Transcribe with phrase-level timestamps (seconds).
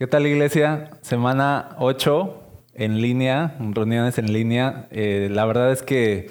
[0.00, 0.88] ¿Qué tal iglesia?
[1.02, 4.88] Semana 8 en línea, reuniones en línea.
[4.90, 6.30] Eh, la verdad es que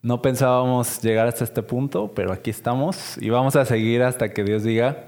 [0.00, 4.44] no pensábamos llegar hasta este punto, pero aquí estamos y vamos a seguir hasta que
[4.44, 5.06] Dios diga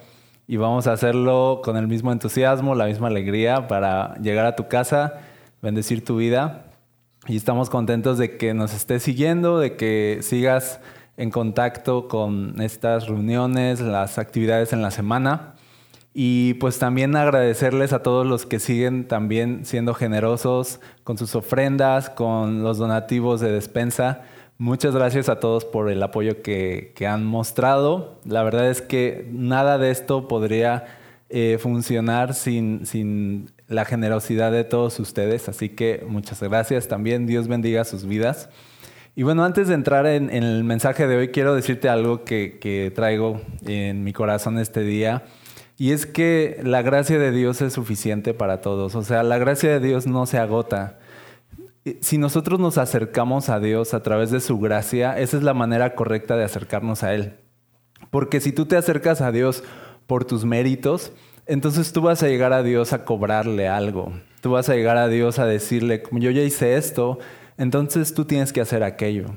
[0.48, 4.66] y vamos a hacerlo con el mismo entusiasmo, la misma alegría para llegar a tu
[4.66, 5.20] casa,
[5.62, 6.64] bendecir tu vida.
[7.28, 10.80] Y estamos contentos de que nos estés siguiendo, de que sigas
[11.16, 15.51] en contacto con estas reuniones, las actividades en la semana.
[16.14, 22.10] Y pues también agradecerles a todos los que siguen también siendo generosos con sus ofrendas,
[22.10, 24.22] con los donativos de despensa.
[24.58, 28.20] Muchas gracias a todos por el apoyo que, han mostrado.
[28.24, 30.84] La verdad es que nada de esto podría
[31.30, 35.48] eh, funcionar sin, sin la generosidad de todos ustedes.
[35.48, 37.26] Así que muchas gracias también.
[37.26, 38.50] Dios bendiga sus vidas.
[39.16, 42.92] Y bueno, antes de entrar en, el mensaje de hoy, quiero decirte algo que, que
[42.94, 45.24] traigo en mi corazón este día.
[45.82, 48.94] Y es que la gracia de Dios es suficiente para todos.
[48.94, 51.00] O sea, la gracia de Dios no se agota.
[52.00, 55.96] Si nosotros nos acercamos a Dios a través de su gracia, esa es la manera
[55.96, 57.34] correcta de acercarnos a Él.
[58.12, 59.64] Porque si tú te acercas a Dios
[60.06, 61.10] por tus méritos,
[61.46, 64.12] entonces tú vas a llegar a Dios a cobrarle algo.
[64.40, 67.18] Tú vas a llegar a Dios a decirle, como yo ya hice esto,
[67.58, 69.34] entonces tú tienes que hacer aquello.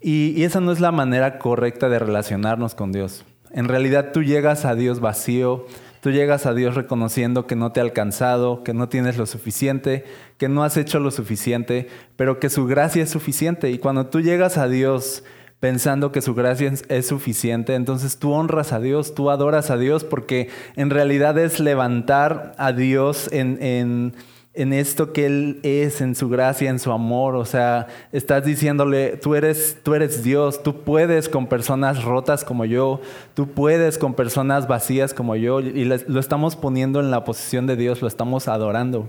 [0.00, 3.24] Y, y esa no es la manera correcta de relacionarnos con Dios.
[3.52, 5.66] En realidad tú llegas a Dios vacío,
[6.00, 10.04] tú llegas a Dios reconociendo que no te ha alcanzado, que no tienes lo suficiente,
[10.38, 13.70] que no has hecho lo suficiente, pero que su gracia es suficiente.
[13.70, 15.22] Y cuando tú llegas a Dios
[15.60, 20.02] pensando que su gracia es suficiente, entonces tú honras a Dios, tú adoras a Dios,
[20.02, 23.62] porque en realidad es levantar a Dios en...
[23.62, 24.14] en
[24.54, 27.36] en esto que Él es, en su gracia, en su amor.
[27.36, 32.64] O sea, estás diciéndole, tú eres, tú eres Dios, tú puedes con personas rotas como
[32.64, 33.00] yo,
[33.34, 37.76] tú puedes con personas vacías como yo, y lo estamos poniendo en la posición de
[37.76, 39.08] Dios, lo estamos adorando.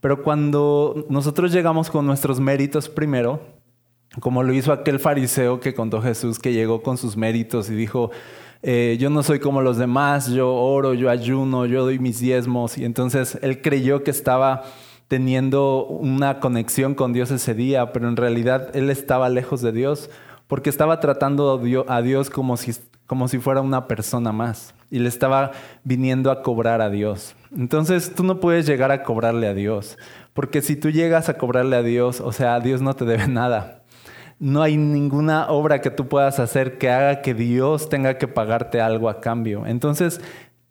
[0.00, 3.40] Pero cuando nosotros llegamos con nuestros méritos primero,
[4.18, 8.10] como lo hizo aquel fariseo que contó Jesús, que llegó con sus méritos y dijo,
[8.62, 12.76] eh, yo no soy como los demás, yo oro, yo ayuno, yo doy mis diezmos.
[12.76, 14.62] Y entonces él creyó que estaba
[15.08, 20.10] teniendo una conexión con Dios ese día, pero en realidad él estaba lejos de Dios
[20.46, 22.72] porque estaba tratando a Dios como si,
[23.06, 25.52] como si fuera una persona más y le estaba
[25.84, 27.34] viniendo a cobrar a Dios.
[27.56, 29.96] Entonces tú no puedes llegar a cobrarle a Dios,
[30.32, 33.79] porque si tú llegas a cobrarle a Dios, o sea, Dios no te debe nada
[34.40, 38.80] no hay ninguna obra que tú puedas hacer que haga que Dios tenga que pagarte
[38.80, 39.66] algo a cambio.
[39.66, 40.20] Entonces,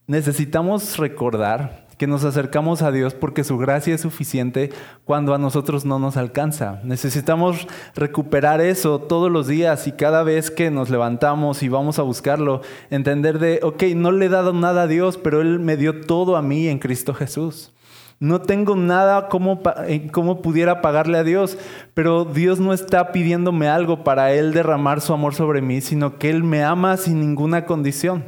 [0.07, 4.71] necesitamos recordar que nos acercamos a Dios porque su gracia es suficiente
[5.05, 6.79] cuando a nosotros no nos alcanza.
[6.83, 12.03] Necesitamos recuperar eso todos los días y cada vez que nos levantamos y vamos a
[12.03, 16.01] buscarlo, entender de, ok, no le he dado nada a Dios, pero Él me dio
[16.01, 17.71] todo a mí en Cristo Jesús.
[18.19, 21.57] No tengo nada como, eh, como pudiera pagarle a Dios,
[21.93, 26.29] pero Dios no está pidiéndome algo para Él derramar su amor sobre mí, sino que
[26.29, 28.25] Él me ama sin ninguna condición.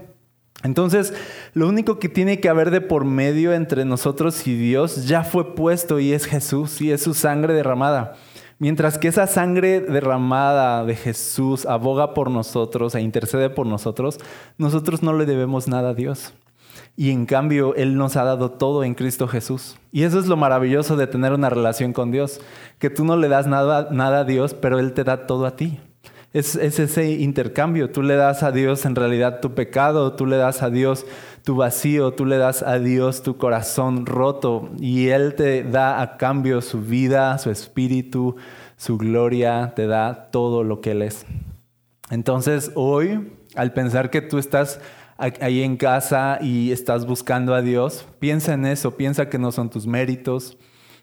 [0.63, 1.13] Entonces,
[1.53, 5.55] lo único que tiene que haber de por medio entre nosotros y Dios ya fue
[5.55, 8.15] puesto y es Jesús y es su sangre derramada.
[8.59, 14.19] Mientras que esa sangre derramada de Jesús aboga por nosotros e intercede por nosotros,
[14.57, 16.33] nosotros no le debemos nada a Dios.
[16.95, 19.77] Y en cambio, Él nos ha dado todo en Cristo Jesús.
[19.91, 22.41] Y eso es lo maravilloso de tener una relación con Dios,
[22.79, 25.55] que tú no le das nada, nada a Dios, pero Él te da todo a
[25.55, 25.79] ti.
[26.33, 27.91] Es, es, ese intercambio.
[27.91, 31.05] Tú le das a Dios en realidad tu pecado, tú le das a Dios
[31.43, 36.17] tu vacío, tú le das a Dios tu corazón roto y Él te da a
[36.17, 38.35] cambio su vida, su espíritu,
[38.77, 41.25] su gloria, te da todo lo que Él es.
[42.09, 44.79] Entonces hoy, al pensar que tú estás
[45.21, 49.69] ahí en casa y estás buscando a Dios, piensa en eso, piensa que no son
[49.69, 50.57] tus méritos,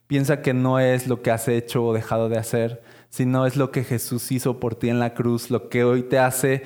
[0.09, 3.71] piensa que no es lo que has hecho o dejado de hacer, sino es lo
[3.71, 6.65] que Jesús hizo por ti en la cruz, lo que hoy te hace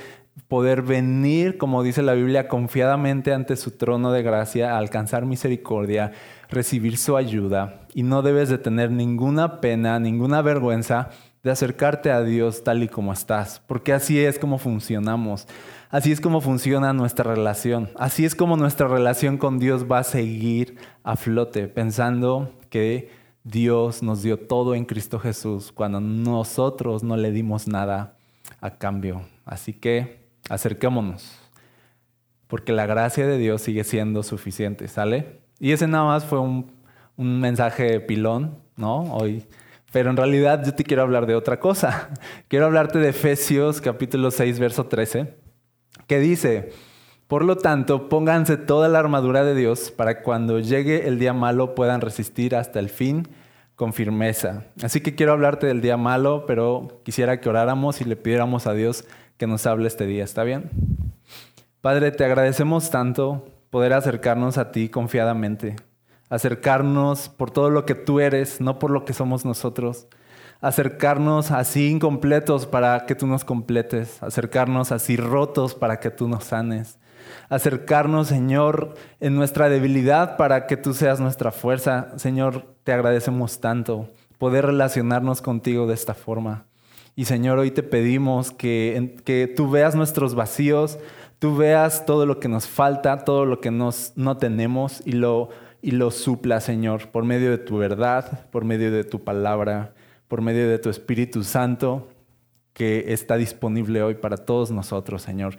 [0.49, 6.13] poder venir, como dice la Biblia, confiadamente ante su trono de gracia, a alcanzar misericordia,
[6.49, 7.87] recibir su ayuda.
[7.95, 11.11] Y no debes de tener ninguna pena, ninguna vergüenza
[11.43, 15.49] de acercarte a Dios tal y como estás, porque así es como funcionamos.
[15.93, 17.91] Así es como funciona nuestra relación.
[17.97, 23.11] Así es como nuestra relación con Dios va a seguir a flote, pensando que
[23.45, 28.17] Dios nos dio todo en Cristo Jesús cuando nosotros no le dimos nada
[28.63, 29.21] a cambio.
[29.45, 31.39] Así que acerquémonos,
[32.47, 35.41] porque la gracia de Dios sigue siendo suficiente, ¿sale?
[35.61, 36.73] Y ese nada más fue un,
[37.19, 39.03] mensaje pilón, ¿no?
[39.13, 39.45] Hoy
[39.93, 42.09] pero en realidad yo te quiero hablar de otra cosa.
[42.49, 45.42] Quiero hablarte de Efesios capítulo 6, verso 13
[46.07, 46.73] que dice,
[47.29, 51.75] Por lo tanto, pónganse toda la armadura de Dios para cuando llegue el día malo
[51.75, 53.29] puedan resistir hasta el fin
[53.75, 54.65] con firmeza.
[54.83, 58.75] Así que quiero hablarte del día malo, pero quisiera que oráramos y le pidiéramos a
[58.75, 59.05] Dios
[59.39, 60.25] que nos hable este día.
[60.25, 60.71] ¿Está bien?
[61.81, 65.77] Padre, te agradecemos tanto poder acercarnos a ti confiadamente,
[66.29, 70.07] acercarnos por todo lo que tú eres, no por lo que somos nosotros
[70.63, 76.45] acercarnos así incompletos para que tú nos completes, acercarnos así rotos para que tú nos
[76.45, 76.99] sanes,
[77.49, 82.13] acercarnos, Señor, en nuestra debilidad para que tú seas nuestra fuerza.
[82.17, 86.65] Señor, te agradecemos tanto poder relacionarnos contigo de esta forma.
[87.17, 90.99] Y Señor, hoy te pedimos que, que tú veas nuestros vacíos,
[91.41, 95.51] tú veas todo lo que nos falta, todo lo que nos, no tenemos y lo,
[95.83, 99.93] y lo supla, Señor, por medio de tu verdad, por medio de tu palabra
[100.33, 102.09] por medio de tu Espíritu Santo
[102.73, 105.59] que está disponible hoy para todos nosotros, Señor.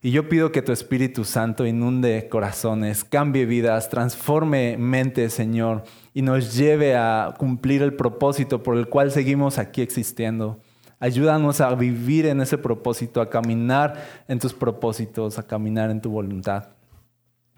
[0.00, 5.84] Y yo pido que tu Espíritu Santo inunde corazones, cambie vidas, transforme mentes, Señor,
[6.14, 10.58] y nos lleve a cumplir el propósito por el cual seguimos aquí existiendo.
[11.00, 16.08] Ayúdanos a vivir en ese propósito, a caminar en tus propósitos, a caminar en tu
[16.08, 16.70] voluntad.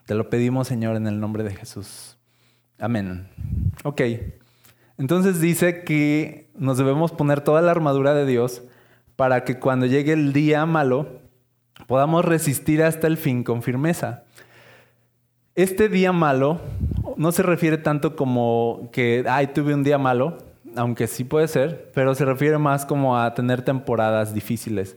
[0.05, 2.19] Te lo pedimos, Señor, en el nombre de Jesús.
[2.77, 3.29] Amén.
[3.85, 4.03] Ok.
[4.99, 8.63] Entonces dice que nos debemos poner toda la armadura de Dios
[9.17, 11.09] para que cuando llegue el día malo
[11.87, 14.25] podamos resistir hasta el fin con firmeza.
[15.55, 16.61] Este día malo
[17.17, 20.39] no se refiere tanto como que, ay, tuve un día malo,
[20.77, 24.97] aunque sí puede ser, pero se refiere más como a tener temporadas difíciles,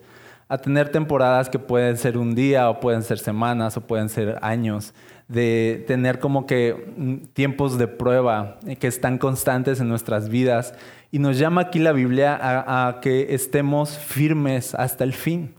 [0.50, 4.40] a tener temporadas que pueden ser un día o pueden ser semanas o pueden ser
[4.42, 4.96] años,
[5.28, 10.74] de tener como que mm, tiempos de prueba eh, que están constantes en nuestras vidas.
[11.12, 15.54] Y nos llama aquí la Biblia a, que estemos firmes hasta el fin,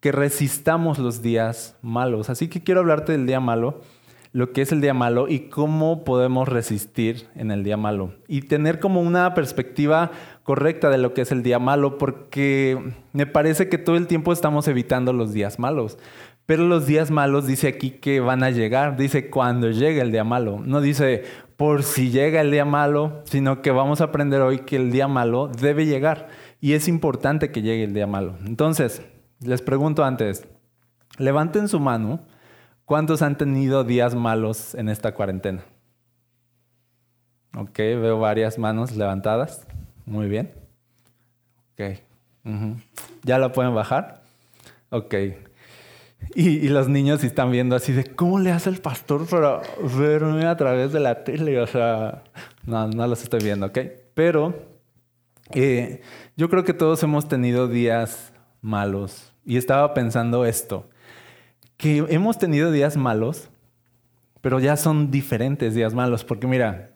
[0.00, 2.28] que resistamos los días malos.
[2.28, 3.80] Así que quiero hablarte del día malo,
[4.32, 8.12] lo que es el día malo y cómo podemos resistir en el día malo.
[8.28, 10.10] Y tener como una perspectiva
[10.48, 14.32] correcta de lo que es el día malo, porque me parece que todo el tiempo
[14.32, 15.98] estamos evitando los días malos.
[16.46, 20.24] Pero los días malos dice aquí que van a llegar, dice cuando llegue el día
[20.24, 20.58] malo.
[20.64, 21.24] No dice
[21.58, 25.06] por si llega el día malo, sino que vamos a aprender hoy que el día
[25.06, 26.28] malo debe llegar
[26.62, 28.34] y es importante que llegue el día malo.
[28.46, 29.02] Entonces,
[29.40, 30.48] les pregunto antes,
[31.18, 32.20] levanten su mano,
[32.86, 35.60] ¿cuántos han tenido días malos en esta cuarentena?
[37.54, 39.66] Ok, veo varias manos levantadas.
[40.08, 40.50] Muy bien.
[41.74, 41.98] Ok.
[43.24, 44.22] ¿Ya lo pueden bajar?
[44.90, 45.14] Ok.
[46.34, 49.60] Y, los niños están viendo así de, ¿cómo le hace el pastor para
[49.98, 51.60] verme a través de la tele?
[51.60, 52.24] O sea,
[52.64, 53.78] no, no los estoy viendo, ¿ok?
[54.14, 54.54] Pero
[55.54, 56.00] eh,
[56.36, 58.32] yo creo que todos hemos tenido días
[58.62, 59.32] malos.
[59.44, 60.88] Y estaba pensando esto,
[61.76, 63.50] que hemos tenido días malos,
[64.40, 66.24] pero ya son diferentes días malos.
[66.24, 66.90] Porque mira,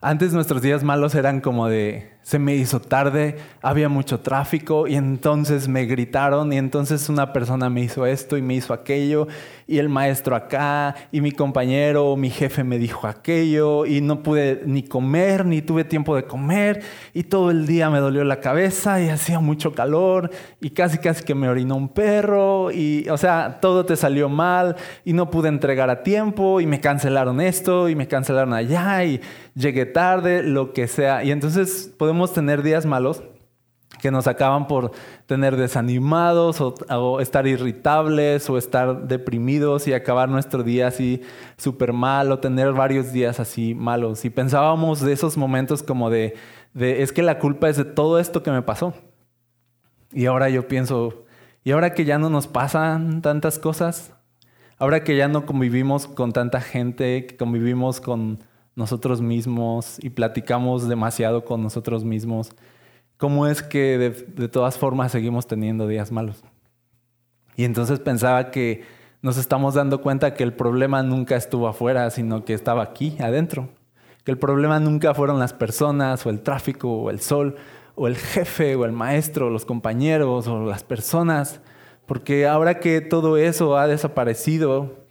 [0.00, 4.96] antes nuestros días malos eran como de, se me hizo tarde, había mucho tráfico y
[4.96, 9.28] entonces me gritaron y entonces una persona me hizo esto y me hizo aquello
[9.68, 14.62] y el maestro acá y mi compañero mi jefe me dijo aquello y no pude
[14.66, 16.82] ni comer ni tuve tiempo de comer
[17.14, 20.28] y todo el día me dolió la cabeza y hacía mucho calor
[20.60, 24.74] y casi casi que me orinó un perro y o sea, todo te salió mal
[25.04, 29.20] y no pude entregar a tiempo y me cancelaron esto y me cancelaron allá y
[29.54, 31.24] llegué tarde, lo que sea.
[31.24, 33.22] Y entonces podemos tener días malos
[34.00, 34.92] que nos acaban por
[35.26, 41.22] tener desanimados o, estar irritables o estar deprimidos y acabar nuestro día así
[41.56, 44.24] súper mal o tener varios días así malos.
[44.24, 46.34] Y pensábamos de esos momentos como de,
[46.74, 48.94] de, es que la culpa es de todo esto que me pasó.
[50.12, 51.24] Y ahora yo pienso,
[51.64, 54.12] ¿y ahora que ya no nos pasan tantas cosas?
[54.78, 58.40] Ahora que ya no convivimos con tanta gente, que convivimos con
[58.76, 62.52] nosotros mismos y platicamos demasiado con nosotros mismos,
[63.16, 66.44] ¿cómo es que de, todas formas seguimos teniendo días malos?
[67.56, 68.84] Y entonces pensaba que
[69.22, 73.70] nos estamos dando cuenta que el problema nunca estuvo afuera, sino que estaba aquí, adentro.
[74.24, 77.56] Que el problema nunca fueron las personas o el tráfico o el sol
[77.94, 81.60] o el jefe o el maestro o los compañeros o las personas.
[82.04, 85.05] Porque ahora que todo eso ha desaparecido,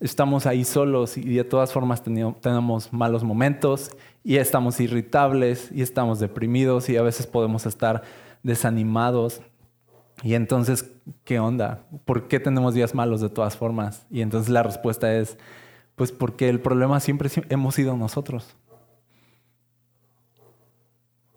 [0.00, 3.90] estamos ahí solos y de todas formas tenemos malos momentos
[4.24, 8.02] y estamos irritables y estamos deprimidos y a veces podemos estar
[8.42, 9.42] desanimados.
[10.22, 10.90] Y entonces,
[11.24, 11.84] ¿qué onda?
[12.04, 14.06] ¿Por qué tenemos días malos de todas formas?
[14.10, 15.38] Y entonces la respuesta es,
[15.96, 18.56] pues porque el problema siempre hemos sido nosotros.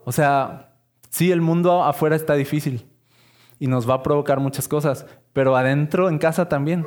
[0.06, 0.74] O sea,
[1.10, 2.86] sí, el mundo afuera está difícil
[3.60, 6.86] y nos va a provocar muchas cosas, pero adentro, en casa también.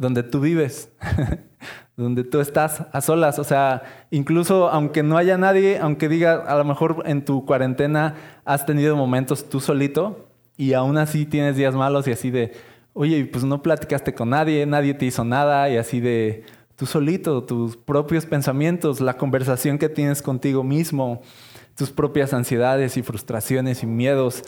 [0.00, 0.90] Donde tú vives,
[1.96, 3.38] donde tú estás a solas.
[3.38, 8.14] O sea, incluso aunque no haya nadie, aunque diga, a lo mejor en tu cuarentena
[8.46, 12.52] has tenido momentos tú solito y aún así tienes días malos y así de,
[12.94, 16.44] oye, pues no platicaste con nadie, nadie te hizo nada y así de
[16.76, 21.20] tú solito, tus propios pensamientos, la conversación que tienes contigo mismo,
[21.76, 24.44] tus propias ansiedades y frustraciones y miedos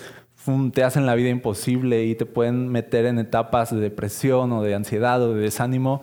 [0.72, 4.74] te hacen la vida imposible y te pueden meter en etapas de depresión o de
[4.74, 6.02] ansiedad o de desánimo,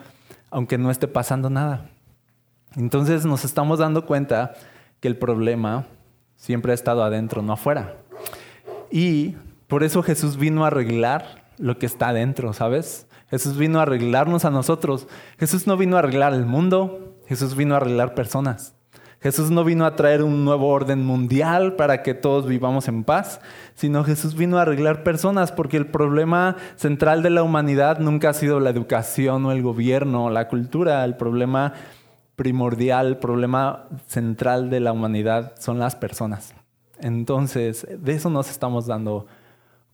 [0.50, 1.90] aunque no esté pasando nada.
[2.76, 4.54] Entonces nos estamos dando cuenta
[5.00, 5.88] que el problema
[6.36, 7.98] siempre ha estado adentro, no afuera.
[8.92, 9.36] Y
[9.68, 13.08] por eso Jesús vino a arreglar lo que está adentro, ¿sabes?
[13.30, 15.08] Jesús vino a arreglarnos a nosotros.
[15.38, 18.74] Jesús no vino a arreglar el mundo, Jesús vino a arreglar personas.
[19.22, 23.42] Jesús no vino a traer un nuevo orden mundial para que todos vivamos en paz,
[23.76, 28.34] sino Jesús vino a arreglar personas porque el problema central de la humanidad nunca ha
[28.34, 31.04] sido la educación o el gobierno o la cultura.
[31.04, 31.74] El problema
[32.38, 36.56] primordial, el problema central de la humanidad son las personas.
[37.02, 39.28] Entonces, de eso nos estamos dando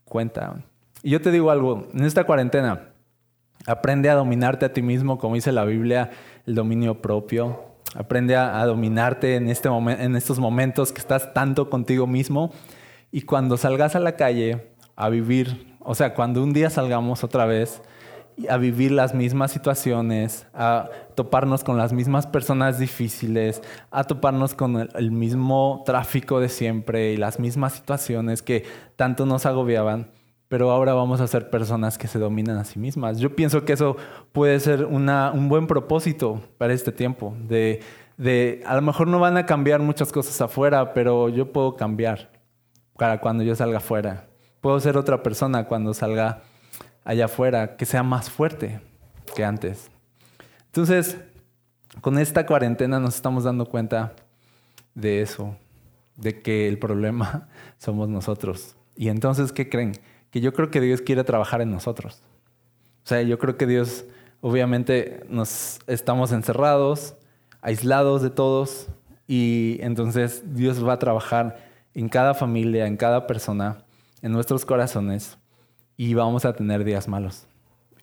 [0.04, 0.54] cuenta.
[1.02, 2.90] Y yo te digo algo, en esta cuarentena,
[3.66, 6.10] aprende a dominarte a ti mismo, como dice la Biblia,
[6.46, 12.06] el dominio propio, Aprende a, dominarte en, este en estos momentos que estás tanto contigo
[12.06, 12.52] mismo.
[13.10, 17.46] Y cuando salgas a la calle a vivir, o sea, cuando un día salgamos otra
[17.46, 17.82] vez
[18.50, 24.88] a vivir las mismas situaciones, a toparnos con las mismas personas difíciles, a toparnos con
[24.94, 28.64] el, mismo tráfico de siempre y las mismas situaciones que
[28.96, 30.10] tanto nos agobiaban,
[30.48, 33.18] pero ahora vamos a ser personas que se dominan a sí mismas.
[33.18, 33.96] Yo pienso que eso
[34.32, 37.80] puede ser un buen propósito para este tiempo, de,
[38.16, 42.30] de, a lo mejor no van a cambiar muchas cosas afuera, pero yo puedo cambiar
[42.96, 44.26] para cuando yo salga afuera.
[44.60, 46.42] Puedo ser otra persona cuando salga
[47.04, 48.80] allá afuera, que sea más fuerte
[49.34, 49.90] que antes.
[50.66, 51.16] Entonces,
[52.00, 54.14] con esta cuarentena nos estamos dando cuenta
[54.94, 55.56] de eso,
[56.16, 57.48] de que el problema
[57.78, 58.76] somos nosotros.
[58.96, 59.92] Y entonces, ¿qué creen?
[60.36, 62.20] Que yo creo que Dios quiere trabajar en nosotros.
[63.04, 64.04] O sea, yo creo que Dios,
[64.42, 67.16] obviamente, nos estamos encerrados,
[67.62, 68.88] aislados de todos,
[69.26, 71.56] y entonces Dios va a trabajar
[71.94, 73.78] en cada familia, en cada persona,
[74.20, 75.38] en nuestros corazones,
[75.96, 77.46] y vamos a tener días malos.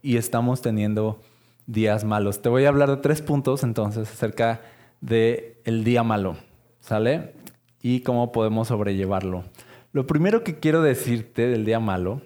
[0.01, 1.19] Y estamos teniendo
[1.67, 2.41] días malos.
[2.41, 4.59] Te voy a hablar de tres puntos entonces acerca
[5.01, 6.37] del el día malo,
[6.79, 7.35] ¿sale?
[7.83, 9.43] Y cómo podemos sobrellevarlo.
[9.93, 12.21] Lo primero que quiero decirte del día malo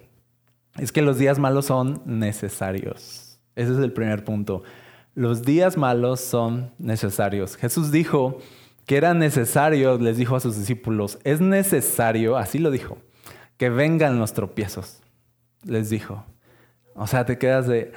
[0.78, 3.38] es que los días malos son necesarios.
[3.56, 4.62] Ese es el primer punto.
[5.14, 7.56] Los días malos son necesarios.
[7.56, 8.38] Jesús dijo
[8.86, 12.96] que era necesario, les dijo a sus discípulos, es necesario, así lo dijo,
[13.58, 15.02] que vengan los tropiezos.
[15.62, 16.24] Les dijo.
[17.00, 17.92] O sea, te quedas de...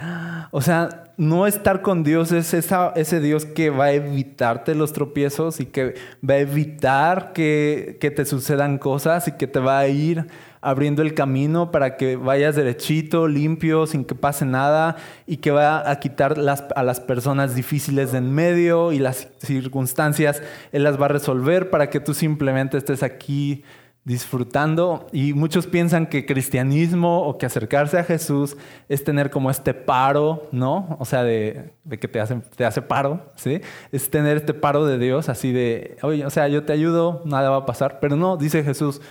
[0.52, 5.60] O sea, no estar con Dios es ese Dios que va a evitarte los tropiezos
[5.60, 5.96] y que
[6.28, 10.28] va a evitar que, que te sucedan cosas y que te va a ir
[10.62, 15.90] abriendo el camino para que vayas derechito, limpio, sin que pase nada y que va
[15.90, 21.06] a quitar a las personas difíciles de en medio y las circunstancias, Él las va
[21.06, 23.64] a resolver para que tú simplemente estés aquí
[24.04, 28.58] disfrutando y muchos piensan que cristianismo o que acercarse a Jesús
[28.90, 30.98] es tener como este paro, ¿no?
[31.00, 33.62] O sea, de, que te hace, te hace paro, ¿sí?
[33.92, 37.52] Es tener este paro de Dios, así de, oye, o sea, yo te ayudo, nada
[37.52, 39.02] va a pasar, pero no, dice Jesús,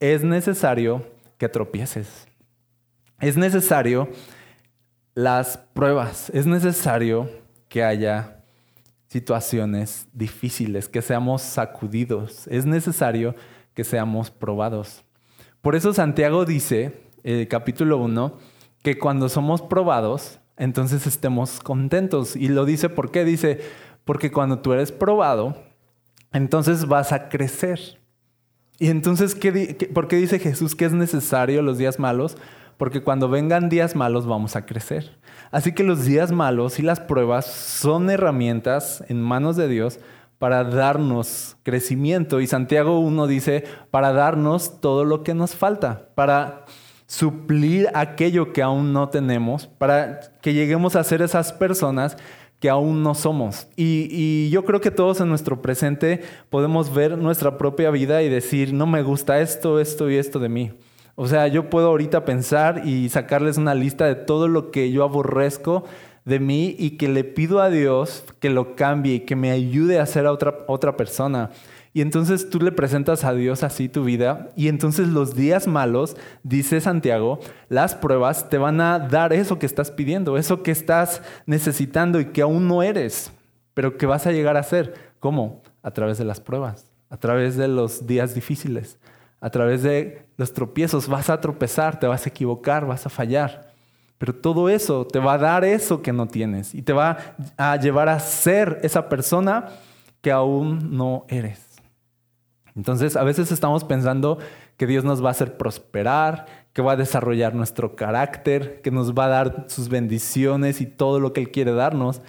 [0.00, 1.04] es necesario
[1.36, 2.26] que tropieces.
[3.20, 4.08] Es necesario
[5.14, 7.28] las pruebas, es necesario
[7.68, 8.38] que haya
[9.08, 13.34] situaciones difíciles, que seamos sacudidos, es necesario
[13.78, 15.04] que seamos probados.
[15.62, 18.36] Por eso Santiago dice, eh, capítulo 1,
[18.82, 22.34] que cuando somos probados, entonces estemos contentos.
[22.34, 23.24] Y lo dice, ¿por qué?
[23.24, 23.60] Dice,
[24.04, 25.62] porque cuando tú eres probado,
[26.32, 28.00] entonces vas a crecer.
[28.80, 32.36] Y entonces, ¿qué, ¿por qué dice Jesús que es necesario los días malos?
[32.78, 35.20] Porque cuando vengan días malos vamos a crecer.
[35.52, 40.00] Así que los días malos y las pruebas son herramientas en manos de Dios
[40.38, 42.40] para darnos crecimiento.
[42.40, 46.64] Y Santiago 1 dice, para darnos todo lo que nos falta, para
[47.06, 52.16] suplir aquello que aún no tenemos, para que lleguemos a ser esas personas
[52.60, 53.68] que aún no somos.
[53.76, 58.28] Y, y, yo creo que todos en nuestro presente podemos ver nuestra propia vida y
[58.28, 60.72] decir, no me gusta esto, esto y esto de mí.
[61.14, 65.02] O sea, yo puedo ahorita pensar y sacarles una lista de todo lo que yo
[65.02, 65.84] aborrezco
[66.28, 69.98] de mí y que le pido a Dios que lo cambie y que me ayude
[69.98, 71.50] a ser otra, otra persona.
[71.92, 76.16] Y entonces tú le presentas a Dios así tu vida y entonces los días malos,
[76.42, 81.22] dice Santiago, las pruebas te van a dar eso que estás pidiendo, eso que estás
[81.46, 83.32] necesitando y que aún no eres,
[83.74, 84.94] pero que vas a llegar a ser.
[85.18, 85.62] ¿Cómo?
[85.82, 88.98] A través de las pruebas, a través de los días difíciles,
[89.40, 91.08] a través de los tropiezos.
[91.08, 93.67] Vas a tropezar, te vas a equivocar, vas a fallar.
[94.18, 97.76] Pero todo eso te va a dar eso que no tienes y te va a
[97.76, 99.66] llevar a ser esa persona
[100.20, 101.64] que aún no eres.
[102.74, 104.38] Entonces, a veces estamos pensando
[104.76, 109.14] que Dios nos va a hacer prosperar, que va a desarrollar nuestro carácter, que nos
[109.14, 112.22] va a dar sus bendiciones y todo lo que Él quiere darnos,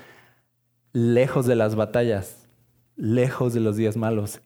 [0.94, 2.48] lejos de las batallas,
[2.96, 4.42] lejos de los días malos.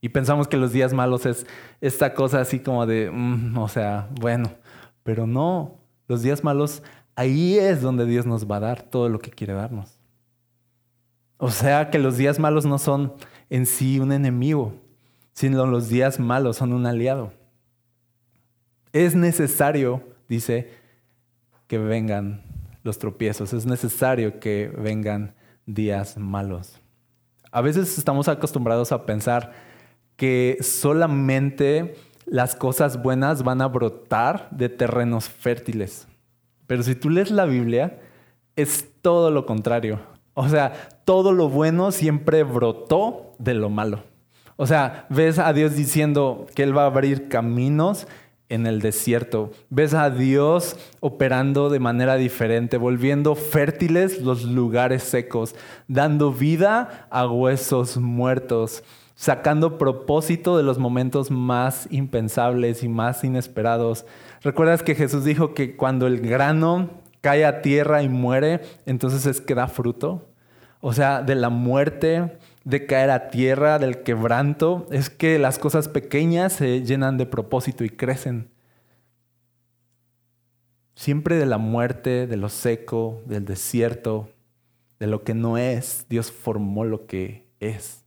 [0.00, 1.46] Y pensamos que los días malos es
[1.80, 4.50] esta cosa así como de, mm, o sea, bueno,
[5.04, 5.79] pero no,
[6.10, 6.82] los días malos,
[7.14, 10.00] ahí es donde Dios nos va a dar todo lo que quiere darnos.
[11.36, 13.14] O sea que los días malos no son
[13.48, 14.74] en sí un enemigo,
[15.34, 17.32] sino los días malos son un aliado.
[18.92, 20.72] Es necesario, dice,
[21.68, 22.42] que vengan
[22.82, 26.80] los tropiezos, es necesario que vengan días malos.
[27.52, 29.52] A veces estamos acostumbrados a pensar
[30.16, 31.94] que solamente
[32.30, 36.06] las cosas buenas van a brotar de terrenos fértiles.
[36.66, 37.98] Pero si tú lees la Biblia,
[38.54, 39.98] es todo lo contrario.
[40.34, 40.72] O sea,
[41.04, 44.04] todo lo bueno siempre brotó de lo malo.
[44.56, 48.06] O sea, ves a Dios diciendo que Él va a abrir caminos
[48.48, 49.50] en el desierto.
[49.68, 55.56] Ves a Dios operando de manera diferente, volviendo fértiles los lugares secos,
[55.88, 58.84] dando vida a huesos muertos,
[59.20, 64.06] sacando propósito de los momentos más impensables y más inesperados.
[64.40, 66.88] ¿Recuerdas que Jesús dijo que cuando el grano
[67.20, 70.30] cae a tierra y muere, entonces es que da fruto?
[70.80, 75.88] O sea, de la muerte de caer a tierra, del quebranto, es que las cosas
[75.88, 78.50] pequeñas se llenan de propósito y crecen.
[80.94, 84.30] Siempre de la muerte, de lo seco, del desierto,
[84.98, 87.99] de lo que no es, Dios formó lo que es.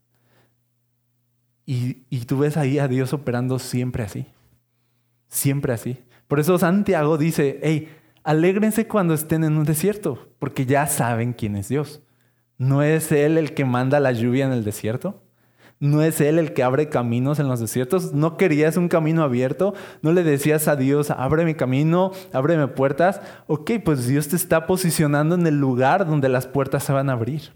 [1.65, 4.25] Y, tú ves ahí a Dios operando siempre así.
[5.29, 5.97] Siempre así.
[6.27, 7.89] Por eso Santiago dice, hey,
[8.23, 12.01] alégrense cuando estén en un desierto, porque ya saben quién es Dios.
[12.57, 15.23] ¿No es Él el que manda la lluvia en el desierto?
[15.79, 18.13] ¿No es Él el que abre caminos en los desiertos?
[18.13, 19.73] ¿No querías un camino abierto?
[20.01, 23.21] ¿No le decías a Dios, abre mi camino, ábreme puertas?
[23.47, 27.13] Ok, pues Dios te está posicionando en el lugar donde las puertas se van a
[27.13, 27.51] abrir.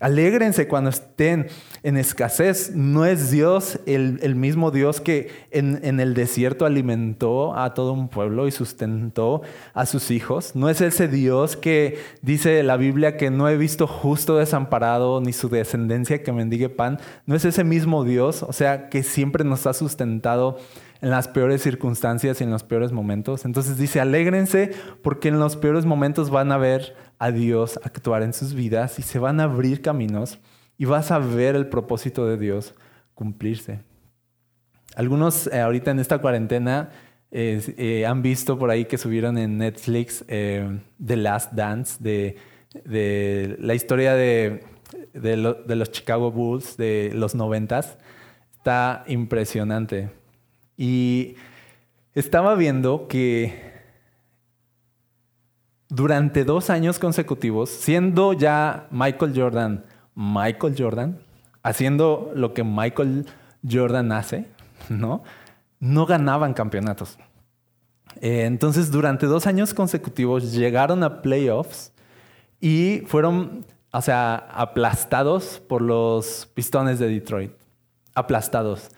[0.00, 1.48] Alégrense cuando estén
[1.82, 2.72] en escasez.
[2.74, 8.08] No es Dios el, mismo Dios que en, en, el desierto alimentó a todo un
[8.08, 9.42] pueblo y sustentó
[9.74, 10.56] a sus hijos.
[10.56, 15.34] No es ese Dios que dice la Biblia que no he visto justo desamparado ni
[15.34, 16.98] su descendencia que mendigue pan.
[17.26, 20.58] No es ese mismo Dios, o sea, que siempre nos ha sustentado
[21.00, 23.44] en las peores circunstancias y en los peores momentos.
[23.44, 28.32] Entonces dice, alégrense porque en los peores momentos van a ver a Dios actuar en
[28.32, 30.38] sus vidas y se van a abrir caminos
[30.76, 32.74] y vas a ver el propósito de Dios
[33.14, 33.80] cumplirse.
[34.96, 36.90] Algunos eh, ahorita en esta cuarentena
[37.30, 42.36] eh, han visto por ahí que subieron en Netflix eh, The Last Dance, de,
[42.84, 44.64] de la historia de,
[45.12, 47.98] de, los Chicago Bulls de los noventas.
[48.56, 50.10] Está impresionante.
[50.80, 51.36] Y
[52.14, 53.70] estaba viendo que
[55.90, 61.18] durante dos años consecutivos, siendo ya Michael Jordan, Michael Jordan,
[61.62, 63.26] haciendo lo que Michael
[63.70, 64.46] Jordan hace,
[64.88, 65.22] ¿no?
[65.80, 67.18] No ganaban campeonatos.
[68.22, 71.92] Eh, entonces, durante dos años consecutivos llegaron a playoffs
[72.58, 77.52] y fueron, o sea, aplastados por los Pistones de Detroit.
[78.14, 78.90] Aplastados.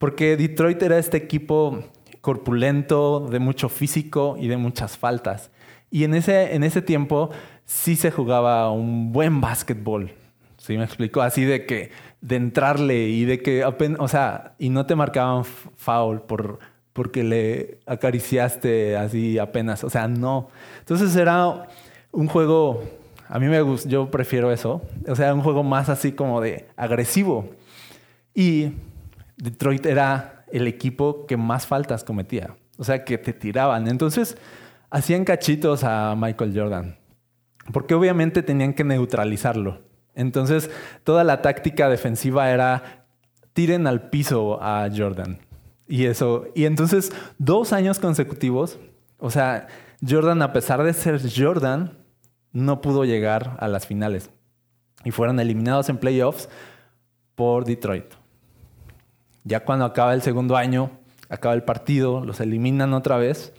[0.00, 1.84] Porque Detroit era este equipo
[2.22, 5.50] corpulento, de mucho físico y de muchas faltas.
[5.90, 7.28] Y en ese, en ese tiempo
[7.66, 10.10] sí se jugaba un buen básquetbol.
[10.56, 11.20] ¿Sí me explico?
[11.20, 11.90] Así de que,
[12.22, 16.60] de entrarle y de que o sea, y no te marcaban foul por,
[16.94, 19.84] porque le acariciaste así apenas.
[19.84, 20.48] O sea, no.
[20.78, 21.68] Entonces era
[22.10, 22.84] un juego,
[23.28, 24.80] a mí me gusta, yo prefiero eso.
[25.06, 27.50] O sea, un juego más así como de agresivo.
[28.34, 28.72] Y
[29.40, 32.56] Detroit era el equipo que más faltas cometía.
[32.78, 33.88] O sea, que te tiraban.
[33.88, 34.36] Entonces,
[34.90, 36.98] hacían cachitos a Michael Jordan.
[37.72, 39.82] Porque obviamente tenían que neutralizarlo.
[40.14, 40.70] Entonces,
[41.04, 43.06] toda la táctica defensiva era
[43.52, 45.38] tiren al piso a Jordan.
[45.86, 46.46] Y eso.
[46.54, 48.78] Y entonces, dos años consecutivos,
[49.18, 49.66] o sea,
[50.06, 51.98] Jordan, a pesar de ser Jordan,
[52.52, 54.30] no pudo llegar a las finales
[55.04, 56.48] y fueron eliminados en playoffs
[57.34, 58.19] por Detroit.
[59.44, 60.90] Ya cuando acaba el segundo año,
[61.28, 63.52] acaba el partido, los eliminan otra vez,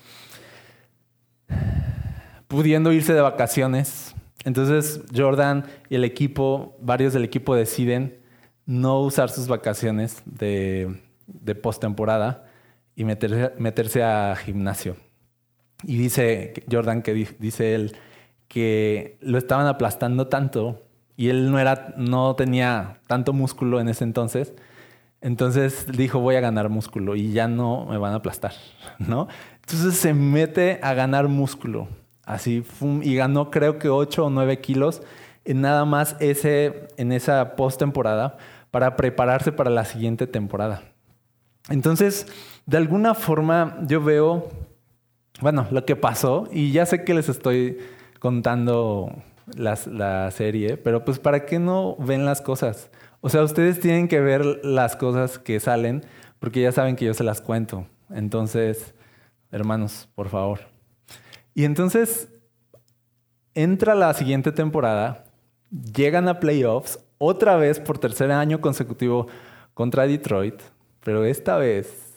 [2.48, 4.14] pudiendo irse de vacaciones.
[4.44, 8.20] Entonces Jordan y el equipo, varios del equipo deciden
[8.66, 12.46] no usar sus vacaciones de, de postemporada
[12.96, 14.98] y meterse, meterse a gimnasio.
[15.84, 17.96] Y dice Jordan que dice él
[18.48, 20.84] que lo estaban aplastando tanto
[21.16, 24.54] y él no era no tenía tanto músculo en ese entonces.
[25.22, 28.54] Entonces dijo, voy a ganar músculo y ya no me van a aplastar,
[29.00, 29.28] ¿no?
[29.62, 31.88] Entonces se mete a ganar músculo,
[32.26, 32.64] así,
[33.04, 35.04] y ganó creo que 8 o 9 kilos
[35.46, 38.38] en nada más ese, en esa postemporada
[38.72, 40.82] para prepararse para la siguiente temporada.
[41.70, 42.26] Entonces,
[42.66, 44.50] de alguna forma yo veo,
[45.40, 47.78] bueno, lo que pasó, y ya sé que les estoy
[48.20, 49.12] contando
[49.56, 52.90] la serie, pero pues ¿para qué no ven las cosas?
[53.22, 56.04] O sea, ustedes tienen que ver las cosas que salen,
[56.40, 57.88] porque ya saben que yo se las cuento.
[58.10, 58.96] Entonces,
[59.52, 60.62] hermanos, por favor.
[61.54, 62.30] Y entonces,
[63.54, 65.26] entra la siguiente temporada,
[65.70, 69.28] llegan a playoffs, otra vez por tercer año consecutivo
[69.76, 70.60] contra Detroit,
[71.04, 72.12] pero esta vez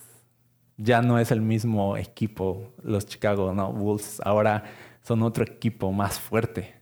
[0.77, 4.21] ya no es el mismo equipo, los Chicago Bulls.
[4.25, 4.65] Ahora
[5.03, 6.75] son otro equipo más fuerte.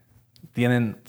[0.53, 1.01] Tienen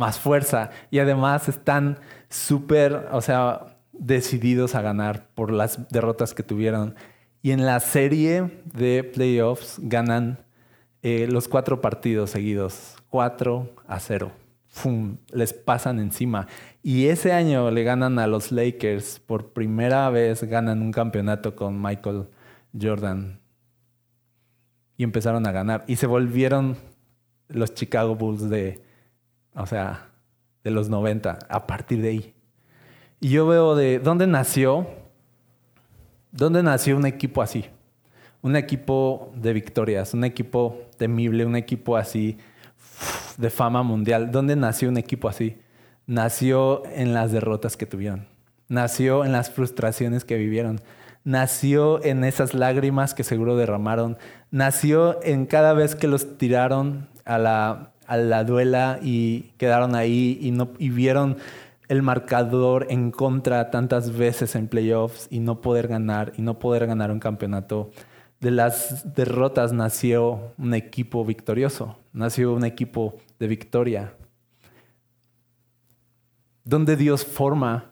[0.00, 1.98] más fuerza y además están
[2.30, 6.96] súper, o sea, decididos a ganar por las derrotas que tuvieron.
[7.42, 10.38] Y en la serie de playoffs ganan
[11.02, 14.32] eh, los cuatro partidos seguidos, 4 a 0.
[15.32, 16.46] Les pasan encima.
[16.82, 19.20] Y ese año le ganan a los Lakers.
[19.20, 22.28] Por primera vez ganan un campeonato con Michael
[22.80, 23.40] Jordan.
[24.96, 25.84] Y empezaron a ganar.
[25.86, 26.76] Y se volvieron
[27.48, 28.80] los Chicago Bulls de,
[29.54, 30.08] o sea,
[30.64, 32.34] de los 90, a partir de ahí.
[33.20, 34.86] Y yo veo de dónde nació,
[36.32, 37.66] dónde nació un equipo así.
[38.42, 42.38] Un equipo de victorias, un equipo temible, un equipo así
[43.36, 44.30] de fama mundial.
[44.30, 45.58] ¿Dónde nació un equipo así?
[46.06, 48.26] Nació en las derrotas que tuvieron.
[48.68, 50.80] Nació en las frustraciones que vivieron.
[51.24, 54.16] Nació en esas lágrimas que seguro derramaron.
[54.50, 60.36] Nació en cada vez que los tiraron a la, a la duela y quedaron ahí
[60.42, 61.36] y, no, y vieron
[61.86, 66.88] el marcador en contra tantas veces en playoffs y no poder ganar y no poder
[66.88, 67.92] ganar un campeonato.
[68.40, 74.14] De las derrotas nació un equipo victorioso, nació un equipo de victoria.
[76.64, 77.89] Donde Dios forma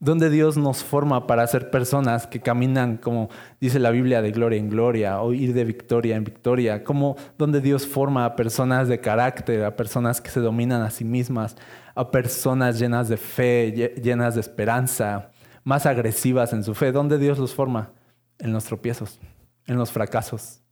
[0.00, 3.28] donde Dios nos forma para ser personas que caminan, como
[3.60, 7.60] dice la Biblia, de gloria en gloria, o ir de victoria en victoria, como donde
[7.60, 11.56] Dios forma a personas de carácter, a personas que se dominan a sí mismas,
[11.94, 15.30] a personas llenas de fe, llenas de esperanza,
[15.64, 17.92] más agresivas en su fe, donde Dios los forma
[18.38, 19.20] en los tropiezos,
[19.66, 20.62] en los fracasos,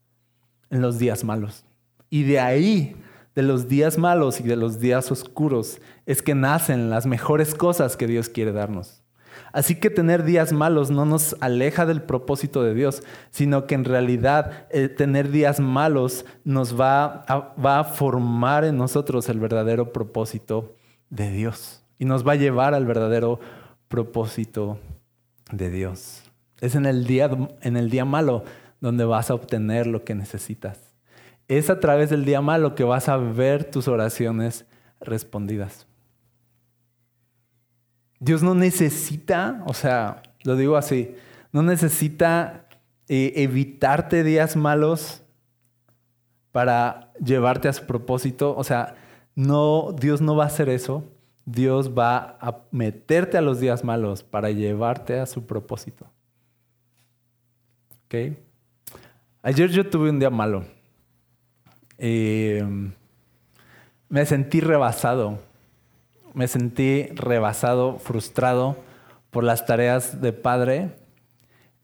[0.71, 1.67] en los días malos.
[2.09, 2.97] Y de ahí
[3.35, 7.97] de los días malos y de los días oscuros es que nacen las mejores cosas
[7.97, 9.03] que Dios quiere darnos.
[9.53, 13.85] Así que tener días malos no nos aleja del propósito de Dios, sino que en
[13.85, 19.93] realidad eh, tener días malos nos va a, va a formar en nosotros el verdadero
[19.93, 20.75] propósito
[21.11, 23.41] de Dios y nos va a llevar al verdadero
[23.89, 24.79] propósito
[25.51, 26.23] de Dios.
[26.61, 27.31] Es en el día,
[27.63, 28.45] en el día malo
[28.81, 30.79] donde vas a obtener lo que necesitas.
[31.49, 34.67] Es a través del día malo que vas a ver tus oraciones
[35.01, 35.88] respondidas.
[38.21, 41.15] Dios no necesita, o sea, lo digo así,
[41.53, 42.67] no necesita
[43.09, 45.23] eh, evitarte días malos
[46.53, 48.55] para llevarte a su propósito.
[48.57, 48.97] O sea,
[49.35, 51.05] no, Dios no va a hacer eso.
[51.45, 56.07] Dios va a meterte a los días malos para llevarte a su propósito.
[58.07, 58.37] ¿Ok?
[59.43, 60.65] Ayer yo tuve un día malo.
[61.97, 62.63] Eh,
[64.09, 65.39] me sentí rebasado
[66.35, 68.77] me sentí rebasado, frustrado
[69.31, 70.91] por las tareas de padre,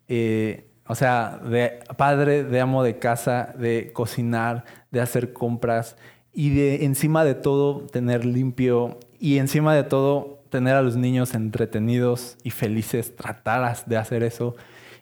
[0.09, 5.97] eh, o sea, de padre, de amo de casa, de cocinar, de hacer compras
[6.33, 11.35] y de encima de todo tener limpio y encima de todo tener a los niños
[11.35, 14.57] entretenidos y felices, tratar de hacer eso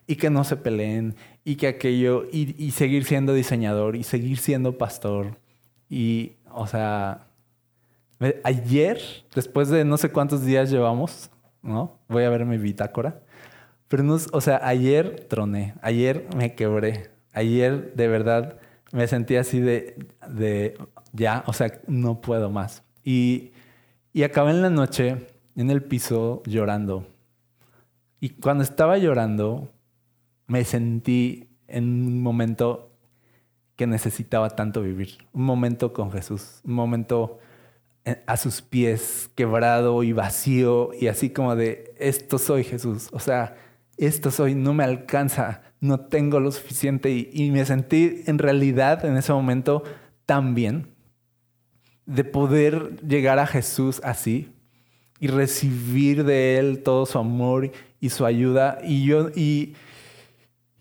[0.07, 4.37] y que no se peleen y que aquello y, y seguir siendo diseñador y seguir
[4.37, 5.37] siendo pastor
[5.89, 7.27] y, o sea,
[8.43, 8.99] Ayer,
[9.35, 11.29] después de no sé cuántos días llevamos,
[11.61, 11.99] ¿no?
[12.07, 13.21] Voy a ver mi bitácora.
[13.87, 18.57] Pero no, o sea, ayer troné, ayer me quebré, ayer de verdad
[18.91, 20.77] me sentí así de, de
[21.11, 22.83] ya, o sea, no puedo más.
[23.03, 23.51] Y,
[24.13, 27.07] y acabé en la noche en el piso llorando.
[28.19, 29.69] Y cuando estaba llorando,
[30.47, 32.91] me sentí en un momento
[33.75, 35.17] que necesitaba tanto vivir.
[35.33, 37.39] Un momento con Jesús, un momento
[38.05, 43.07] a sus pies, quebrado y vacío, y así como de, esto soy Jesús.
[43.11, 43.55] O sea,
[43.97, 47.11] esto soy, no me alcanza, no tengo lo suficiente.
[47.31, 49.83] Y, me sentí en realidad en ese momento
[50.25, 50.87] tan bien
[52.05, 54.51] de poder llegar a Jesús así
[55.19, 58.79] y recibir de Él todo su amor y su ayuda.
[58.83, 59.75] Y yo, y,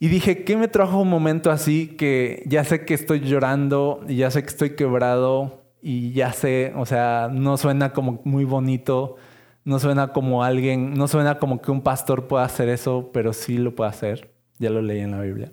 [0.01, 4.17] y dije, ¿qué me trajo un momento así que ya sé que estoy llorando y
[4.17, 9.17] ya sé que estoy quebrado y ya sé, o sea, no suena como muy bonito,
[9.65, 13.59] no suena como alguien, no suena como que un pastor pueda hacer eso, pero sí
[13.59, 14.33] lo puede hacer.
[14.59, 15.53] Ya lo leí en la Biblia.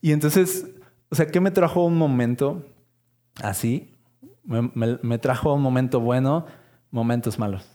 [0.00, 0.66] Y entonces,
[1.10, 2.64] o sea, ¿qué me trajo un momento
[3.42, 3.92] así?
[4.42, 6.46] Me, trajo un momento bueno,
[6.90, 7.68] momentos malos.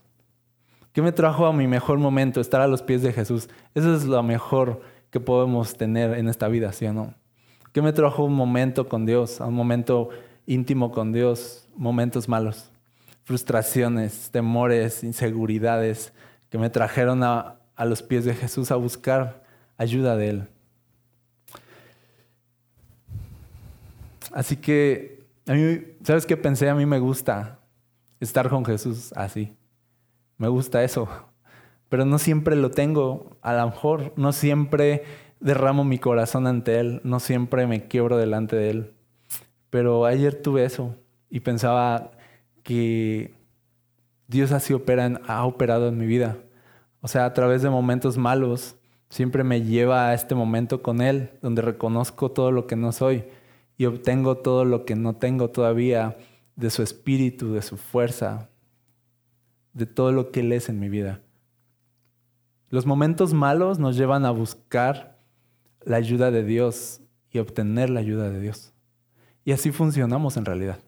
[0.93, 2.41] ¿Qué me trajo a mi mejor momento?
[2.41, 3.49] Estar a los pies de Jesús.
[3.75, 7.13] Eso es lo mejor que podemos tener en esta vida, ¿sí o no?
[7.71, 9.39] ¿Qué me trajo un momento con Dios?
[9.39, 10.09] Un momento
[10.45, 12.71] íntimo con Dios, momentos malos,
[13.23, 16.13] frustraciones, temores, inseguridades
[16.49, 19.43] que me trajeron a, los pies de Jesús a buscar
[19.77, 20.47] ayuda de Él.
[24.31, 26.69] Así que, a mí, ¿sabes qué pensé?
[26.69, 27.59] A mí me gusta
[28.19, 29.55] estar con Jesús así.
[30.37, 31.09] Me gusta eso.
[31.89, 34.13] Pero no siempre lo tengo, a lo mejor.
[34.15, 35.03] No siempre
[35.39, 37.01] derramo mi corazón ante Él.
[37.03, 38.93] No siempre me quiebro delante de Él.
[39.71, 40.95] Pero ayer tuve eso
[41.31, 42.11] y pensaba
[42.61, 43.33] que
[44.27, 46.37] Dios así opera ha operado en mi vida.
[47.01, 48.75] O sea, a través de momentos malos,
[49.09, 53.23] siempre me lleva a este momento con Él, donde reconozco todo lo que no soy
[53.77, 56.17] y obtengo todo lo que no tengo todavía
[56.55, 58.49] de su espíritu, de su fuerza,
[59.73, 61.21] de todo lo que Él es en mi vida.
[62.69, 65.17] Los momentos malos nos llevan a buscar
[65.83, 68.70] la ayuda de Dios y obtener la ayuda de Dios.
[69.43, 70.79] Y así funcionamos en realidad.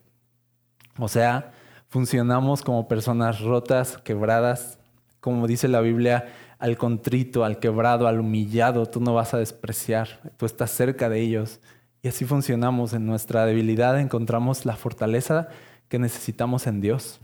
[0.98, 1.52] O sea,
[1.88, 4.78] funcionamos como personas rotas, quebradas,
[5.20, 6.26] como dice la Biblia,
[6.58, 11.20] al contrito, al quebrado, al humillado, tú no vas a despreciar, tú estás cerca de
[11.20, 11.60] ellos.
[12.02, 12.92] Y así funcionamos.
[12.92, 15.48] En nuestra debilidad encontramos la fortaleza
[15.88, 17.20] que necesitamos en Dios.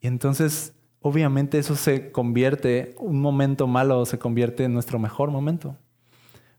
[0.00, 5.76] Y entonces, obviamente eso se convierte, un momento malo se convierte en nuestro mejor momento.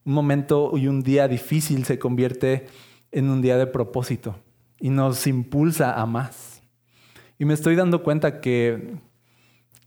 [0.05, 2.67] Un momento y un día difícil se convierte
[3.11, 4.35] en un día de propósito
[4.79, 6.61] y nos impulsa a más.
[7.39, 8.97] Y me estoy dando cuenta que,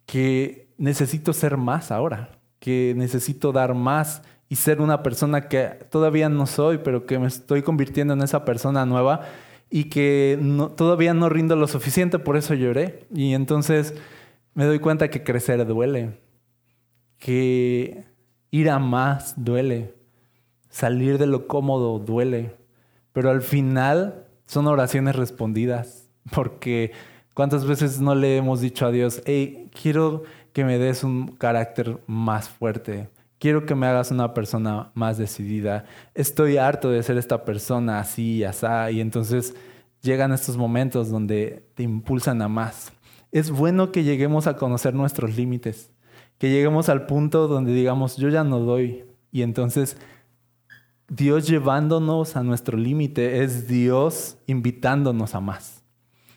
[0.06, 6.28] que necesito ser más ahora, que necesito dar más y ser una persona que todavía
[6.28, 9.22] no soy, pero que me estoy convirtiendo en esa persona nueva
[9.70, 10.38] y que
[10.76, 13.06] todavía no rindo lo suficiente, por eso lloré.
[13.14, 13.94] Y entonces
[14.54, 16.20] me doy cuenta que crecer duele,
[17.18, 18.04] que
[18.50, 19.94] ir a más duele,
[20.68, 22.56] salir de lo cómodo duele,
[23.12, 26.92] pero al final son oraciones respondidas, porque
[27.34, 31.98] cuántas veces no le hemos dicho a Dios, hey, quiero que me des un carácter
[32.06, 37.44] más fuerte, quiero que me hagas una persona más decidida, estoy harto de ser esta
[37.44, 39.54] persona así y así, y entonces
[40.02, 42.92] llegan estos momentos donde te impulsan a más.
[43.32, 45.90] Es bueno que lleguemos a conocer nuestros límites,
[46.38, 49.96] que lleguemos al punto donde digamos, yo ya no doy, y entonces
[51.10, 55.82] Dios llevándonos a nuestro límite, es Dios invitándonos a más.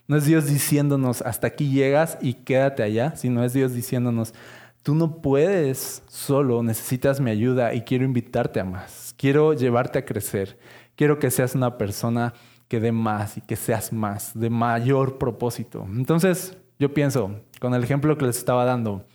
[0.08, 4.34] No es Dios diciéndonos, hasta aquí llegas y quédate allá, sino es Dios diciéndonos,
[4.82, 9.14] tú no puedes solo, necesitas mi ayuda y quiero invitarte a más.
[9.16, 10.58] Quiero llevarte a crecer.
[10.96, 12.34] Quiero que seas una persona
[12.68, 15.86] que dé más y que seas más, de mayor propósito.
[15.88, 19.06] Entonces, yo pienso, con el ejemplo que les estaba dando,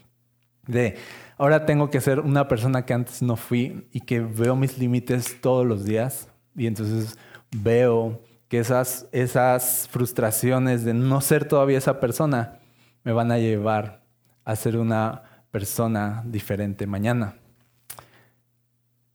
[0.69, 0.97] de
[1.39, 5.41] ahora tengo que ser una persona que antes no fui y que veo mis límites
[5.41, 7.17] todos los días y entonces
[7.57, 12.59] veo que esas, esas frustraciones de no ser todavía esa persona
[13.05, 14.03] me van a llevar
[14.45, 17.37] a ser una persona diferente mañana.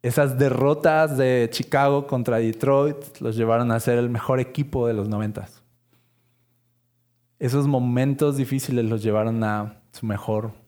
[0.02, 5.08] Esas derrotas de Chicago contra Detroit los llevaron a ser el mejor equipo de los
[5.08, 5.64] noventas.
[7.40, 10.62] Esos momentos difíciles los llevaron a su mejor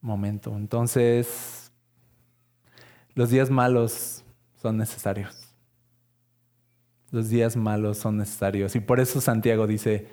[0.00, 0.56] momento.
[0.56, 1.70] Entonces,
[3.14, 4.24] los días malos
[4.60, 5.54] son necesarios.
[7.10, 8.76] Los días malos son necesarios.
[8.76, 10.08] Y por eso Santiago dice,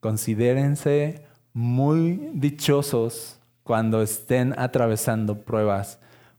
[0.00, 5.98] considérense muy dichosos cuando estén atravesando pruebas,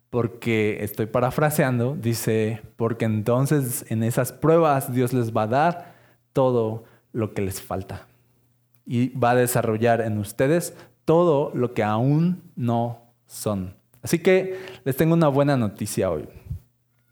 [0.09, 5.95] porque estoy parafraseando, dice, porque entonces en esas pruebas Dios les va a dar
[6.31, 8.07] todo lo que les falta
[8.85, 13.75] y va a desarrollar en ustedes todo lo que aún no son.
[14.01, 16.27] Así que les tengo una buena noticia hoy.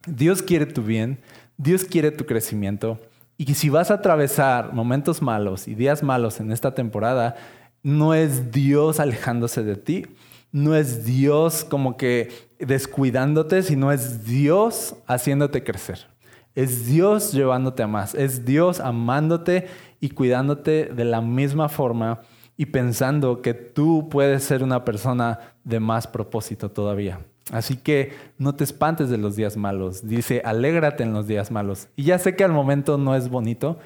[0.05, 1.19] Dios quiere tu bien,
[1.57, 2.99] Dios quiere tu crecimiento
[3.37, 7.35] y si vas a atravesar momentos malos y días malos en esta temporada,
[7.81, 10.05] no es Dios alejándose de ti,
[10.51, 12.29] no es Dios como que
[12.59, 16.07] descuidándote, sino es Dios haciéndote crecer.
[16.55, 19.67] Es Dios llevándote a más, es Dios amándote
[19.99, 22.21] y cuidándote de la misma forma
[22.63, 27.19] y pensando que tú puedes ser una persona de más propósito todavía.
[27.51, 30.07] Así que no te espantes de los días malos.
[30.07, 31.89] Dice, alégrate en los días malos.
[31.97, 33.79] Y ya sé que al momento no es bonito,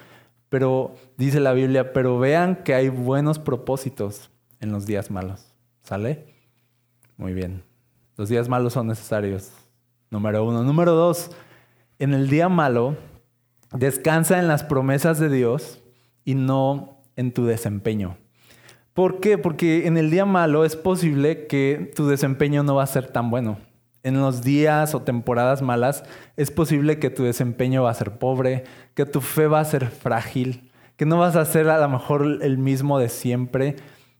[0.48, 5.52] pero dice la Biblia, pero vean que hay buenos propósitos en los días malos.
[5.82, 6.32] ¿Sale?
[7.16, 7.64] Muy bien.
[8.16, 9.50] Los días malos son necesarios.
[10.08, 10.62] Número uno.
[10.62, 11.32] Número dos,
[11.98, 12.96] en el día malo,
[13.72, 15.82] descansa en las promesas de Dios
[16.24, 18.16] y no en tu desempeño.
[18.98, 19.38] ¿Por qué?
[19.38, 23.30] Porque en el día malo es posible que tu desempeño no va a ser tan
[23.30, 23.56] bueno.
[24.02, 26.02] En los días o temporadas malas
[26.36, 29.86] es posible que tu desempeño va a ser pobre, que tu fe va a ser
[29.86, 33.76] frágil, que no vas a ser a lo mejor el mismo de siempre.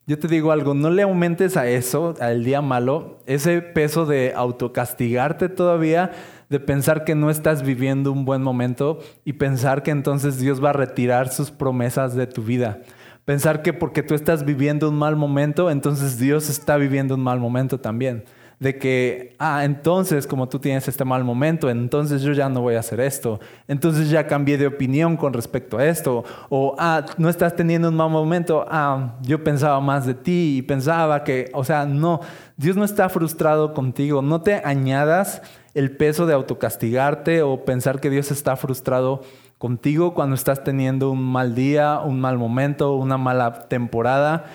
[0.07, 4.33] Yo te digo algo, no le aumentes a eso, al día malo, ese peso de
[4.37, 6.13] autocastigarte todavía,
[6.51, 10.71] de pensar que no estás viviendo un buen momento y pensar que entonces Dios va
[10.71, 12.81] a retirar sus promesas de tu vida.
[13.29, 17.39] Pensar que porque tú estás viviendo un mal momento, entonces Dios está viviendo un mal
[17.39, 18.25] momento también.
[18.59, 22.77] De que, ah, entonces como tú tienes este mal momento, entonces yo ya no voy
[22.77, 23.39] a hacer esto.
[23.67, 26.25] Entonces ya cambié de opinión con respecto a esto.
[26.49, 30.63] O, ah, no estás teniendo un mal momento, ah, yo pensaba más de ti y
[30.63, 32.21] pensaba que, o sea, no,
[32.57, 34.23] Dios no está frustrado contigo.
[34.23, 35.43] No te añadas
[35.75, 39.21] el peso de autocastigarte o pensar que Dios está frustrado
[39.59, 44.47] contigo cuando estás teniendo un mal día, un mal momento, una mala temporada.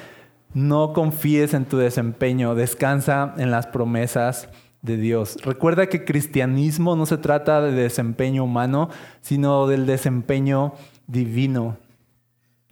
[0.53, 4.49] No confíes en tu desempeño, descansa en las promesas
[4.81, 5.37] de Dios.
[5.43, 8.89] Recuerda que cristianismo no se trata de desempeño humano,
[9.21, 10.73] sino del desempeño
[11.07, 11.77] divino.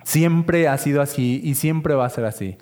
[0.04, 2.58] Siempre ha sido así y siempre va a ser así.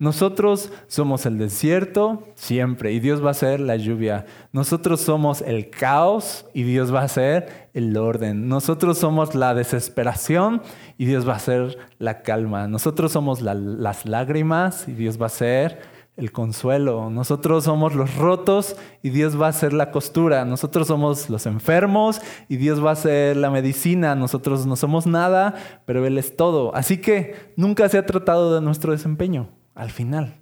[0.00, 4.26] Nosotros somos el desierto siempre y Dios va a ser la lluvia.
[4.50, 8.48] Nosotros somos el caos y Dios va a ser el orden.
[8.48, 10.62] Nosotros somos la desesperación
[10.98, 12.66] y Dios va a ser la calma.
[12.66, 15.78] Nosotros somos las lágrimas y Dios va a ser
[16.16, 17.08] el consuelo.
[17.08, 20.44] Nosotros somos los rotos y Dios va a ser la costura.
[20.44, 24.16] Nosotros somos los enfermos y Dios va a ser la medicina.
[24.16, 25.54] Nosotros no somos nada,
[25.86, 26.74] pero Él es todo.
[26.74, 30.38] Así que nunca se ha tratado de nuestro desempeño al final,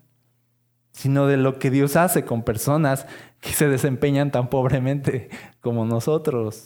[0.93, 3.07] sino de lo que Dios hace con personas
[3.41, 5.29] que se desempeñan tan pobremente
[5.61, 6.65] como nosotros.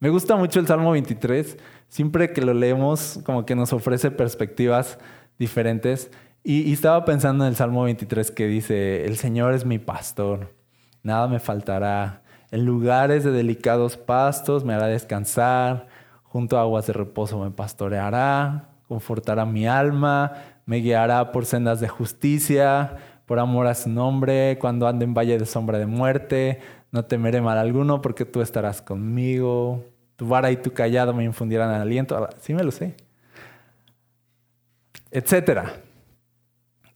[0.00, 4.98] Me gusta mucho el Salmo 23, siempre que lo leemos como que nos ofrece perspectivas
[5.38, 6.10] diferentes.
[6.42, 10.54] Y, estaba pensando en el Salmo 23 que dice, el Señor es mi pastor,
[11.02, 12.22] nada me faltará.
[12.50, 15.88] En lugares de delicados pastos me hará descansar,
[16.22, 20.32] junto a aguas de reposo me pastoreará, confortará mi alma,
[20.66, 22.96] me guiará por sendas de justicia,
[23.26, 27.40] por amor a su nombre, cuando ande en valle de sombra de muerte, no temeré
[27.40, 29.84] mal alguno porque tú estarás conmigo,
[30.16, 32.96] tu vara y tu callado me infundirán aliento, ah, sí me lo sé,
[35.10, 35.80] etcétera.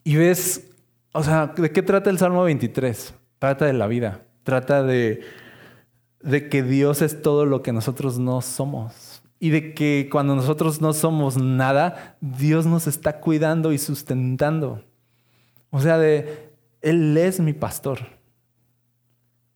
[0.02, 0.70] Y ves,
[1.12, 3.14] o sea, ¿de qué trata el Salmo 23?
[3.38, 5.22] Trata de la vida, trata de,
[6.20, 10.80] de que Dios es todo lo que nosotros no somos y de que cuando nosotros
[10.80, 14.82] no somos nada, Dios nos está cuidando y sustentando.
[15.70, 17.98] O sea, de Él es mi pastor.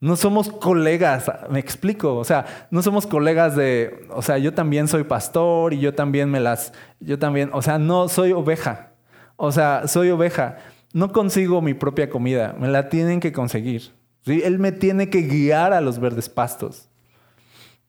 [0.00, 4.86] No somos colegas, me explico, o sea, no somos colegas de, o sea, yo también
[4.86, 8.92] soy pastor y yo también me las, yo también, o sea, no soy oveja,
[9.34, 10.58] o sea, soy oveja,
[10.92, 13.92] no consigo mi propia comida, me la tienen que conseguir.
[14.24, 16.87] Él me tiene que guiar a los verdes pastos.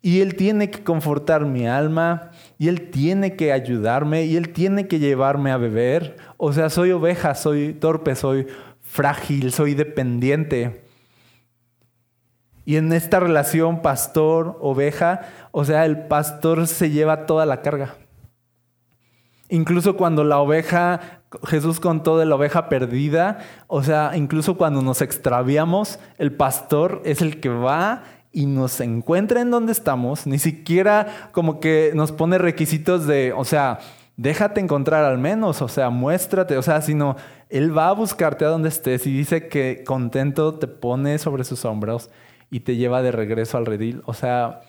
[0.02, 4.88] Y Él tiene que confortar mi alma, y Él tiene que ayudarme, y Él tiene
[4.88, 6.18] que llevarme a beber.
[6.38, 8.48] O sea, soy oveja, soy torpe, soy
[8.82, 10.84] frágil, soy dependiente.
[12.66, 17.96] Y en esta relación pastor-oveja, o sea, el pastor se lleva toda la carga.
[19.50, 25.02] Incluso cuando la oveja, Jesús contó de la oveja perdida, o sea, incluso cuando nos
[25.02, 31.30] extraviamos, el pastor es el que va y nos encuentra en donde estamos, ni siquiera
[31.32, 33.80] como que nos pone requisitos de, o sea,
[34.18, 37.16] déjate encontrar al menos, o sea, muéstrate, o sea, sino
[37.50, 41.66] Él va a buscarte a donde estés y dice que contento te pone sobre sus
[41.66, 42.10] hombros
[42.52, 44.02] y te lleva de regreso al redil.
[44.06, 44.62] O sea,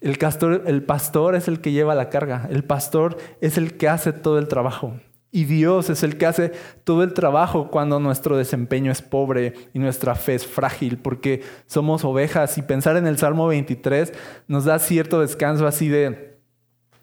[0.00, 0.18] el,
[0.66, 4.38] el pastor es el que lleva la carga, el pastor es el que hace todo
[4.38, 4.94] el trabajo.
[5.30, 6.52] Y Dios es el que hace
[6.84, 12.04] todo el trabajo cuando nuestro desempeño es pobre y nuestra fe es frágil, porque somos
[12.04, 12.56] ovejas.
[12.56, 14.12] Y pensar en el Salmo 23
[14.46, 16.40] nos da cierto descanso así de,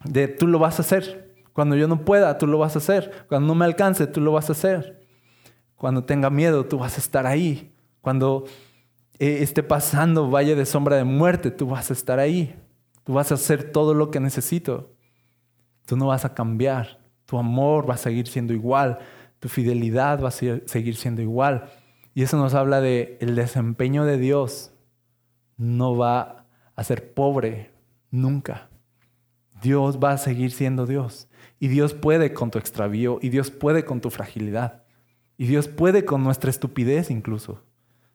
[0.04, 1.34] de tú lo vas a hacer.
[1.52, 3.26] Cuando yo no pueda, tú lo vas a hacer.
[3.28, 5.06] Cuando no me alcance, tú lo vas a hacer.
[5.76, 7.72] Cuando tenga miedo, tú vas a estar ahí.
[8.00, 8.44] Cuando
[9.18, 12.56] eh, esté pasando valle de sombra de muerte, tú vas a estar ahí.
[13.04, 14.92] Tú vas a hacer todo lo que necesito.
[15.86, 17.05] Tú no vas a cambiar.
[17.26, 18.98] Tu amor va a seguir siendo igual.
[19.38, 21.68] Tu fidelidad va a seguir siendo igual.
[22.14, 24.72] Y eso nos habla de el desempeño de Dios
[25.56, 27.72] no va a ser pobre
[28.10, 28.70] nunca.
[29.62, 31.28] Dios va a seguir siendo Dios.
[31.58, 33.18] Y Dios puede con tu extravío.
[33.22, 34.84] Y Dios puede con tu fragilidad.
[35.36, 37.62] Y Dios puede con nuestra estupidez incluso.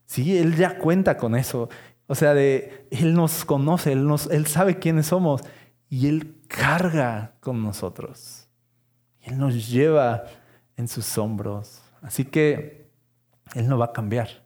[0.05, 1.69] Sí, Él ya cuenta con eso.
[2.07, 5.41] O sea, de, Él nos conoce, él, nos, él sabe quiénes somos
[5.89, 8.49] y Él carga con nosotros.
[9.23, 10.23] Él nos lleva
[10.77, 11.81] en sus hombros.
[12.01, 12.89] Así que
[13.53, 14.43] Él no va a cambiar.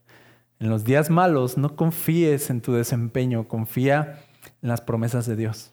[0.60, 4.20] En los días malos no confíes en tu desempeño, confía
[4.62, 5.72] en las promesas de Dios.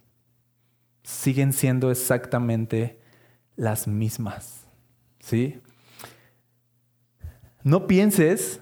[1.02, 3.00] Siguen siendo exactamente
[3.56, 4.66] las mismas.
[5.20, 5.60] ¿Sí?
[7.62, 8.60] No pienses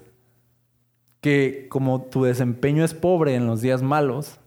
[1.21, 4.39] que como tu desempeño es pobre en los días malos,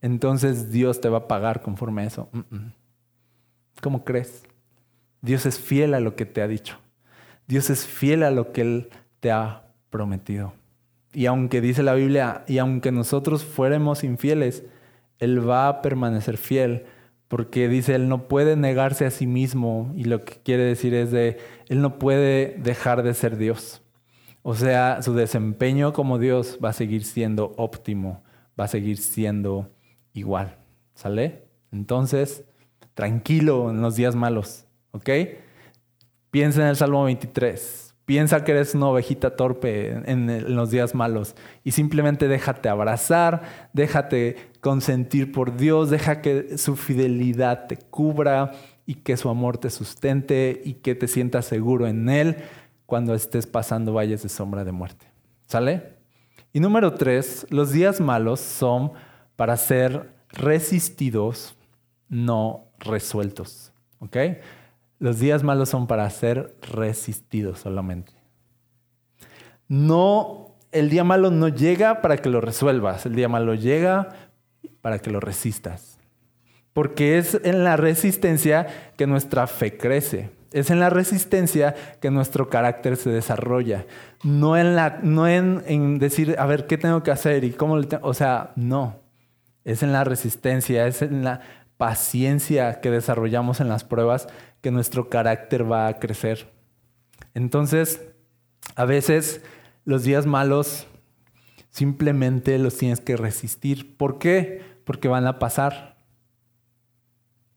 [0.00, 2.28] entonces Dios te va a pagar conforme a eso.
[3.80, 4.47] ¿Cómo crees?
[5.20, 6.78] Dios es fiel a lo que te ha dicho.
[7.46, 8.90] Dios es fiel a lo que Él
[9.20, 10.52] te ha prometido.
[11.12, 14.64] Y aunque dice la Biblia, y aunque nosotros fuéramos infieles,
[15.18, 16.84] Él va a permanecer fiel,
[17.28, 21.10] porque dice, Él no puede negarse a sí mismo, y lo que quiere decir es
[21.10, 21.38] de,
[21.68, 23.82] Él no puede dejar de ser Dios.
[24.42, 28.22] O sea, su desempeño como Dios va a seguir siendo óptimo,
[28.58, 29.70] va a seguir siendo
[30.12, 30.56] igual.
[30.94, 31.44] ¿Sale?
[31.70, 32.44] Entonces,
[32.94, 34.67] tranquilo en los días malos,
[34.98, 35.10] ¿ok?
[36.30, 37.94] Piensa en el Salmo 23.
[38.04, 44.36] Piensa que eres una ovejita torpe en, los días malos y simplemente déjate abrazar, déjate
[44.60, 48.52] consentir por Dios, deja que su fidelidad te cubra
[48.86, 52.36] y que su amor te sustente y que te sientas seguro en Él
[52.86, 55.06] cuando estés pasando valles de sombra de muerte.
[55.46, 55.98] ¿Sale?
[56.54, 58.92] Y número tres, los días malos son
[59.36, 61.56] para ser resistidos,
[62.08, 63.72] no resueltos.
[64.00, 64.16] ¿Ok?
[64.98, 68.12] Los días malos son para ser resistidos solamente.
[69.68, 74.08] No, el día malo no llega para que lo resuelvas, el día malo llega
[74.80, 75.98] para que lo resistas.
[76.72, 80.30] Porque es en la resistencia que nuestra fe crece.
[80.52, 83.84] Es en la resistencia que nuestro carácter se desarrolla.
[84.24, 87.44] No en, la, no en, decir, a ver, ¿qué tengo que hacer?
[87.44, 88.96] y cómo O sea, no.
[89.64, 91.40] Es en la resistencia, es en la
[91.76, 94.28] paciencia que desarrollamos en las pruebas
[94.60, 96.50] que nuestro carácter va a crecer.
[97.34, 98.04] Entonces,
[98.74, 99.42] a veces
[99.84, 100.86] los días malos
[101.70, 103.96] simplemente los tienes que resistir.
[103.96, 104.62] ¿Por qué?
[104.84, 105.96] Porque van a pasar.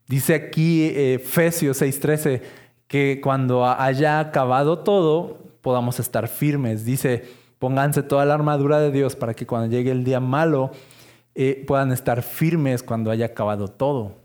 [0.06, 2.42] Dice aquí eh, Efesios 6:13
[2.86, 6.84] que cuando haya acabado todo podamos estar firmes.
[6.84, 7.24] Dice,
[7.58, 10.72] pónganse toda la armadura de Dios para que cuando llegue el día malo
[11.34, 14.21] eh, puedan estar firmes cuando haya acabado todo.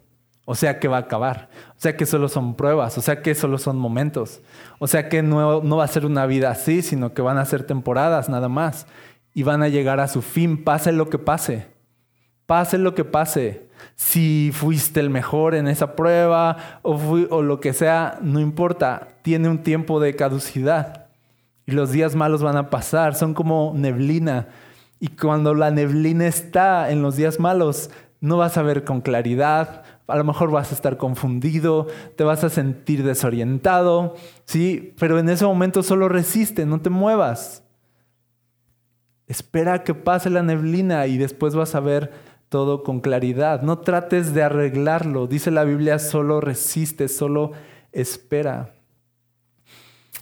[0.49, 1.49] O sea que va a acabar.
[1.71, 2.97] O sea que solo son pruebas.
[2.97, 4.39] O sea que solo son momentos.
[4.79, 7.43] O sea que no, no va a ser una vida así, sino que van a
[7.43, 8.87] ser temporadas nada más.
[9.33, 11.67] Y van a llegar a su fin, pase lo que pase.
[12.45, 16.95] Pase lo que pase si fuiste el mejor en esa prueba o,
[17.29, 21.07] o lo que sea, no importa, tiene un tiempo de caducidad.
[21.65, 24.47] Y los días malos van a pasar, son como neblina.
[25.01, 27.89] Y cuando la neblina está en los días malos,
[28.19, 32.43] no vas a ver con claridad, a lo mejor vas a estar confundido, te vas
[32.43, 34.15] a sentir desorientado,
[34.45, 34.93] ¿sí?
[34.99, 37.63] Pero en ese momento solo resiste, no te muevas.
[39.27, 42.11] Espera que pase la neblina y después vas a ver
[42.49, 43.61] todo con claridad.
[43.61, 45.27] No trates de arreglarlo.
[45.27, 47.51] Dice la Biblia, solo resiste, solo
[47.91, 48.73] espera.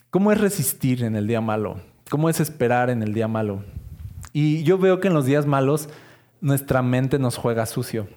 [0.09, 1.79] ¿Cómo es resistir en el día malo?
[2.09, 3.63] ¿Cómo es esperar en el día malo?
[4.33, 5.87] Y yo veo que en los días malos
[6.45, 8.07] nuestra mente nos juega sucio.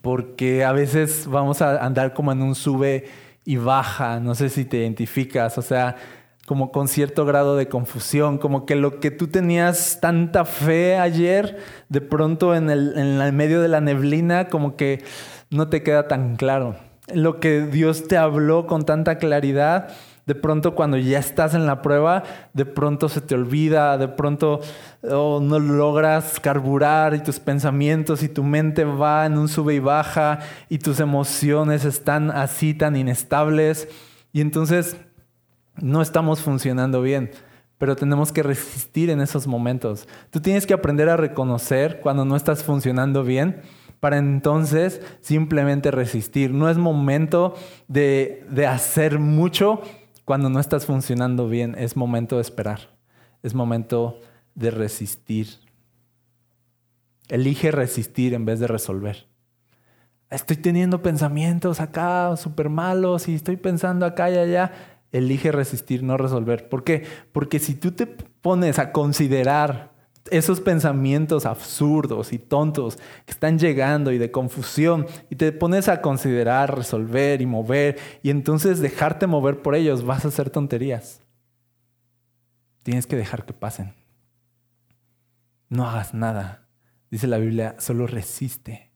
[0.00, 3.04] Porque a veces vamos a andar como en un sube
[3.44, 4.18] y baja.
[4.18, 5.58] No sé si te identificas.
[5.58, 5.96] O sea,
[6.46, 11.58] como con cierto grado de confusión, como que lo que tú tenías tanta fe ayer,
[11.90, 15.04] de pronto en el, medio de la neblina, como que
[15.50, 16.76] no te queda tan claro.
[17.12, 19.90] Lo que Dios te habló con tanta claridad,
[20.28, 22.22] De pronto cuando ya estás en la prueba,
[22.52, 24.60] de pronto se te olvida, de pronto
[25.10, 29.78] oh, no logras carburar y tus pensamientos y tu mente va en un sube y
[29.78, 33.88] baja y tus emociones están así tan inestables
[34.30, 34.98] y entonces
[35.80, 37.30] no estamos funcionando bien
[37.78, 40.08] pero tenemos que resistir en esos momentos.
[40.30, 43.62] Tú tienes que aprender a reconocer cuando no estás funcionando bien
[44.00, 46.52] para entonces simplemente resistir.
[46.52, 47.54] No es momento
[47.86, 49.80] de, de hacer mucho
[50.28, 52.80] cuando no estás funcionando bien, es momento de esperar,
[53.42, 54.20] es momento
[54.54, 55.48] de resistir.
[57.30, 59.26] Elige resistir en vez de resolver.
[60.28, 64.72] Estoy teniendo pensamientos acá súper malos y estoy pensando acá y allá
[65.12, 66.68] elige resistir, no resolver.
[66.68, 67.06] ¿Por qué?
[67.32, 69.94] Porque si tú te pones a considerar
[70.30, 76.00] esos pensamientos absurdos y tontos que están llegando y de confusión y te pones a
[76.00, 81.20] considerar, resolver y mover y entonces dejarte mover por ellos, vas a hacer tonterías.
[82.82, 83.94] Tienes que dejar que pasen.
[85.68, 86.68] No hagas nada.
[87.10, 88.90] Dice la Biblia, solo resiste.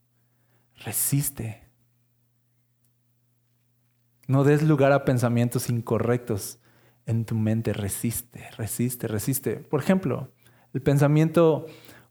[0.77, 1.69] Resiste.
[4.27, 6.59] No des lugar a pensamientos incorrectos
[7.07, 7.73] en tu mente.
[7.73, 9.57] Resiste, resiste, resiste.
[9.57, 10.33] Por ejemplo,
[10.73, 11.67] el pensamiento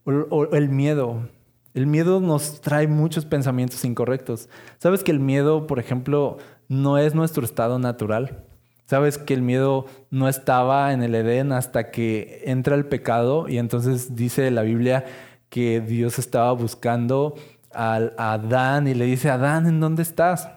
[0.05, 1.29] o, el miedo.
[1.73, 4.49] El miedo nos trae muchos pensamientos incorrectos.
[4.77, 6.37] ¿Sabes que el miedo, por ejemplo,
[6.67, 8.45] no es nuestro estado natural?
[8.85, 13.47] ¿Sabes que el miedo no estaba en el Edén hasta que entra el pecado?
[13.47, 15.05] Y entonces dice la Biblia
[15.49, 17.35] que Dios estaba buscando
[17.73, 20.49] a Adán y le dice, Adán, ¿en dónde estás?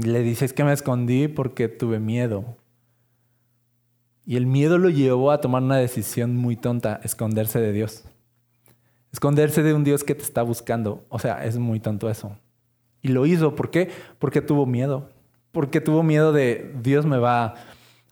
[0.00, 2.56] le dice, es que me escondí porque tuve miedo.
[4.24, 8.04] Y el miedo lo llevó a tomar una decisión muy tonta, esconderse de Dios.
[9.12, 11.04] Esconderse de un Dios que te está buscando.
[11.08, 12.36] O sea, es muy tonto eso.
[13.02, 13.90] Y lo hizo, ¿por qué?
[14.18, 15.10] Porque tuvo miedo.
[15.50, 17.54] Porque tuvo miedo de Dios me va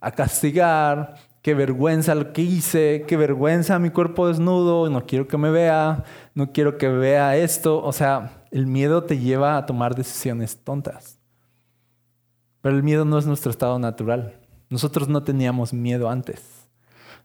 [0.00, 5.38] a castigar, qué vergüenza lo que hice, qué vergüenza mi cuerpo desnudo, no quiero que
[5.38, 6.04] me vea,
[6.34, 7.82] no quiero que vea esto.
[7.82, 11.18] O sea, el miedo te lleva a tomar decisiones tontas.
[12.60, 14.39] Pero el miedo no es nuestro estado natural.
[14.70, 16.60] Nosotros no teníamos miedo antes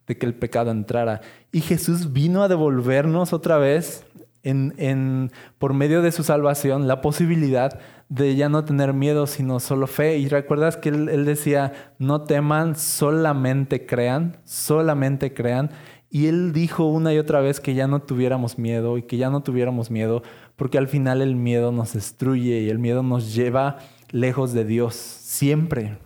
[0.07, 1.21] de que el pecado entrara.
[1.51, 4.05] Y Jesús vino a devolvernos otra vez,
[4.43, 7.79] en, por medio de su salvación, la posibilidad
[8.09, 10.17] de ya no tener miedo, sino solo fe.
[10.17, 15.71] Y recuerdas que él, él decía, no teman, solamente crean, solamente crean.
[16.11, 19.29] Y él dijo una y otra vez que ya no tuviéramos miedo y que ya
[19.29, 20.21] no tuviéramos miedo,
[20.55, 23.77] porque al final el miedo nos destruye y el miedo nos lleva
[24.11, 25.97] lejos de Dios, siempre.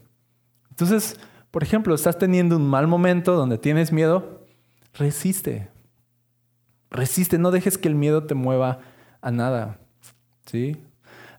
[0.70, 1.20] Entonces,
[1.52, 4.46] por ejemplo, estás teniendo un mal momento donde tienes miedo,
[4.94, 5.70] resiste.
[6.92, 8.80] Resiste, no dejes que el miedo te mueva
[9.22, 9.80] a nada.
[10.46, 10.78] ¿Sí?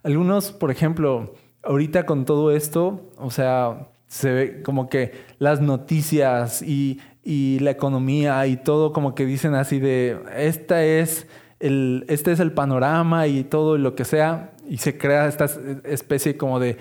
[0.02, 6.62] Algunos, por ejemplo, ahorita con todo esto, o sea, se ve como que las noticias
[6.62, 11.26] y, y la economía y todo como que dicen así de, esta es
[11.60, 15.46] el, este es el panorama y todo lo que sea, y se crea esta
[15.84, 16.78] especie como de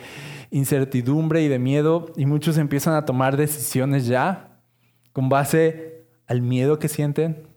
[0.51, 4.61] incertidumbre y de miedo, y muchos empiezan a tomar decisiones ya
[5.13, 7.47] con base al miedo que sienten.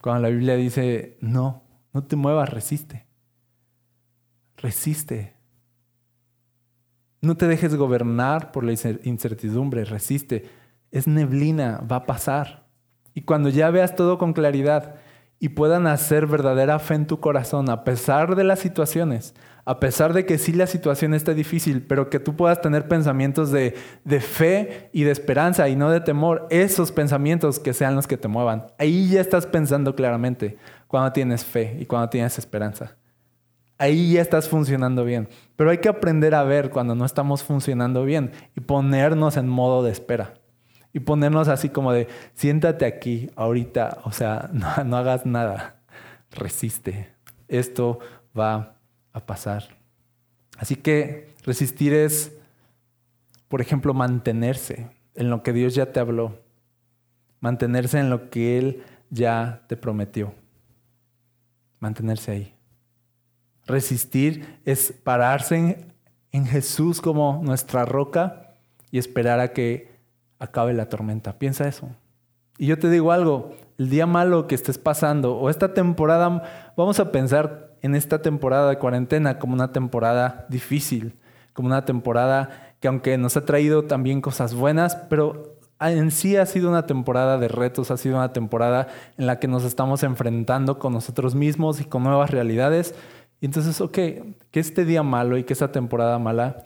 [0.00, 1.62] Cuando la Biblia dice, no,
[1.92, 3.06] no te muevas, resiste.
[4.56, 5.34] Resiste.
[7.20, 10.48] No te dejes gobernar por la incertidumbre, resiste.
[10.90, 12.66] Es neblina, va a pasar.
[13.14, 14.96] Y cuando ya veas todo con claridad
[15.42, 19.34] y puedan hacer verdadera fe en tu corazón a pesar de las situaciones,
[19.64, 23.50] a pesar de que sí la situación está difícil, pero que tú puedas tener pensamientos
[23.50, 23.74] de,
[24.04, 28.18] de, fe y de esperanza y no de temor, esos pensamientos que sean los que
[28.18, 28.66] te muevan.
[28.78, 32.96] Ahí ya estás pensando claramente cuando tienes fe y cuando tienes esperanza.
[33.78, 35.26] Ahí ya estás funcionando bien.
[35.56, 39.82] Pero hay que aprender a ver cuando no estamos funcionando bien y ponernos en modo
[39.82, 40.34] de espera
[40.92, 44.50] y ponernos así como de, siéntate aquí ahorita, o sea,
[44.84, 45.76] no, hagas nada,
[46.30, 47.08] resiste,
[47.48, 47.98] esto
[48.38, 48.76] va
[49.12, 49.76] a pasar.
[50.58, 52.36] Así que resistir es,
[53.48, 56.40] por ejemplo, mantenerse en lo que Dios ya te habló,
[57.40, 60.34] mantenerse en lo que Él ya te prometió,
[61.78, 62.54] mantenerse ahí.
[63.66, 65.86] Resistir es pararse
[66.32, 68.56] en Jesús como nuestra roca
[68.90, 69.89] y esperar a que
[70.40, 71.38] acabe la tormenta.
[71.38, 71.88] Piensa eso.
[72.58, 76.98] Y yo te digo algo, el día malo que estés pasando o esta temporada, vamos
[76.98, 81.14] a pensar en esta temporada de cuarentena como una temporada difícil,
[81.52, 86.44] como una temporada que aunque nos ha traído también cosas buenas, pero en sí ha
[86.44, 90.78] sido una temporada de retos, ha sido una temporada en la que nos estamos enfrentando
[90.78, 92.94] con nosotros mismos y con nuevas realidades.
[93.40, 93.94] Y entonces, ok,
[94.50, 96.64] que este día malo y que esta temporada mala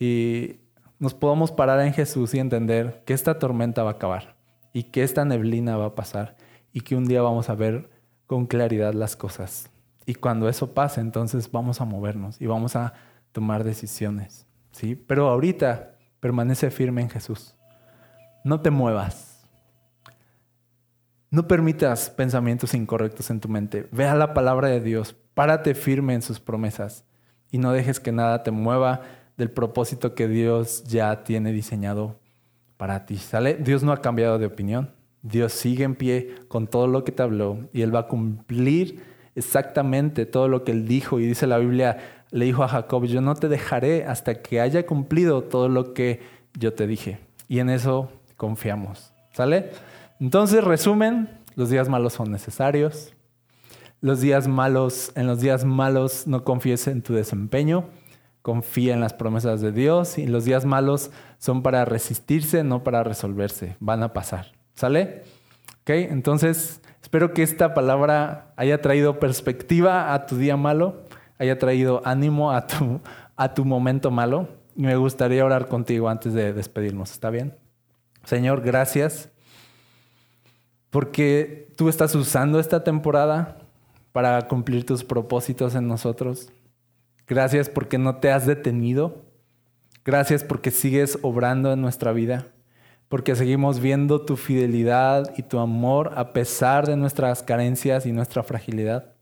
[0.00, 0.56] y
[1.00, 4.36] nos podamos parar en Jesús y entender que esta tormenta va a acabar
[4.72, 6.36] y que esta neblina va a pasar
[6.72, 7.88] y que un día vamos a ver
[8.26, 9.70] con claridad las cosas.
[10.04, 12.92] Y cuando eso pase, entonces vamos a movernos y vamos a
[13.32, 14.46] tomar decisiones.
[14.72, 14.94] ¿sí?
[14.94, 17.56] Pero ahorita permanece firme en Jesús.
[18.44, 19.48] No te muevas.
[21.30, 23.88] No permitas pensamientos incorrectos en tu mente.
[23.90, 25.16] Ve a la palabra de Dios.
[25.32, 27.04] Párate firme en sus promesas
[27.50, 29.00] y no dejes que nada te mueva
[29.40, 32.20] del propósito que Dios ya tiene diseñado
[32.76, 33.16] para ti.
[33.16, 33.54] ¿Sale?
[33.54, 34.90] Dios no ha cambiado de opinión.
[35.22, 39.02] Dios sigue en pie con todo lo que te habló y Él va a cumplir
[39.34, 41.20] exactamente todo lo que Él dijo.
[41.20, 44.84] Y dice la Biblia, le dijo a Jacob, yo no te dejaré hasta que haya
[44.84, 46.20] cumplido todo lo que
[46.58, 47.18] yo te dije.
[47.48, 49.14] Y en eso confiamos.
[49.32, 49.70] ¿Sale?
[50.20, 53.14] Entonces, resumen, los días malos son necesarios.
[54.02, 57.88] Los días malos, en los días malos no confíes en tu desempeño,
[58.42, 63.04] confía en las promesas de Dios y los días malos son para resistirse, no para
[63.04, 64.52] resolverse, van a pasar.
[64.74, 65.24] ¿Sale?
[65.82, 65.90] ¿Ok?
[65.90, 71.04] Entonces, espero que esta palabra haya traído perspectiva a tu día malo,
[71.38, 73.00] haya traído ánimo a tu,
[73.36, 74.48] a tu momento malo.
[74.76, 77.12] Y me gustaría orar contigo antes de despedirnos.
[77.12, 77.56] ¿Está bien?
[78.24, 79.30] Señor, gracias
[80.90, 83.58] porque tú estás usando esta temporada
[84.12, 86.50] para cumplir tus propósitos en nosotros.
[87.30, 89.24] Gracias porque no te has detenido.
[90.04, 92.52] Gracias porque sigues obrando en nuestra vida
[93.10, 98.44] porque seguimos viendo tu fidelidad y tu amor a pesar de nuestras carencias y nuestra
[98.44, 99.14] fragilidad.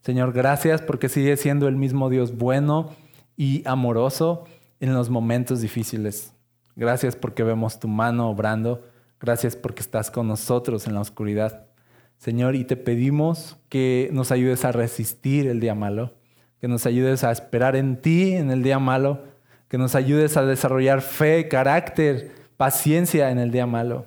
[0.00, 2.90] Señor, gracias porque sigues siendo el mismo Dios bueno
[3.36, 4.44] y amoroso
[4.80, 6.32] en los momentos difíciles.
[6.74, 8.84] Gracias porque vemos tu mano obrando.
[9.20, 11.68] Gracias porque estás con nosotros en la oscuridad.
[12.16, 16.17] Señor, y te pedimos que nos ayudes a resistir el día malo,
[16.60, 19.22] que nos ayudes a esperar en ti en el día malo,
[19.68, 24.06] que nos ayudes a desarrollar fe, carácter, paciencia en el día malo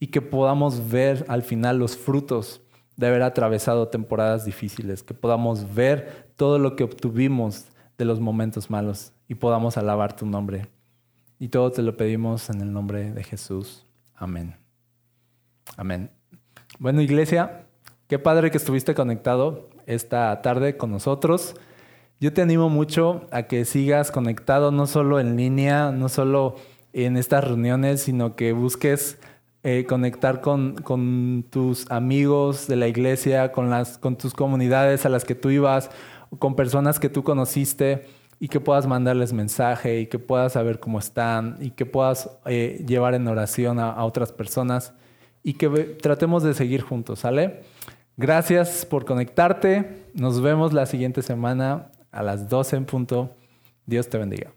[0.00, 2.60] y que podamos ver al final los frutos
[2.96, 7.66] de haber atravesado temporadas difíciles, que podamos ver todo lo que obtuvimos
[7.98, 10.68] de los momentos malos y podamos alabar tu nombre.
[11.38, 13.84] Y todo te lo pedimos en el nombre de Jesús.
[14.14, 14.56] Amén.
[15.76, 16.10] Amén.
[16.78, 17.66] Bueno, iglesia,
[18.06, 21.54] qué padre que estuviste conectado esta tarde con nosotros.
[22.20, 26.56] Yo te animo mucho a que sigas conectado, no solo en línea, no solo
[26.92, 29.18] en estas reuniones, sino que busques
[29.66, 35.50] eh, conectar con, tus amigos de la iglesia, con, tus comunidades a las que tú
[35.50, 35.90] ibas,
[36.38, 38.06] con personas que tú conociste
[38.38, 42.84] y que puedas mandarles mensaje y que puedas saber cómo están y que puedas eh,
[42.86, 44.92] llevar en oración a, a, otras personas
[45.42, 47.62] y que tratemos de seguir juntos, ¿sale?
[48.16, 50.04] Gracias por conectarte.
[50.14, 53.36] Nos vemos la siguiente semana a las 12 en punto.
[53.86, 54.52] Dios te bendiga.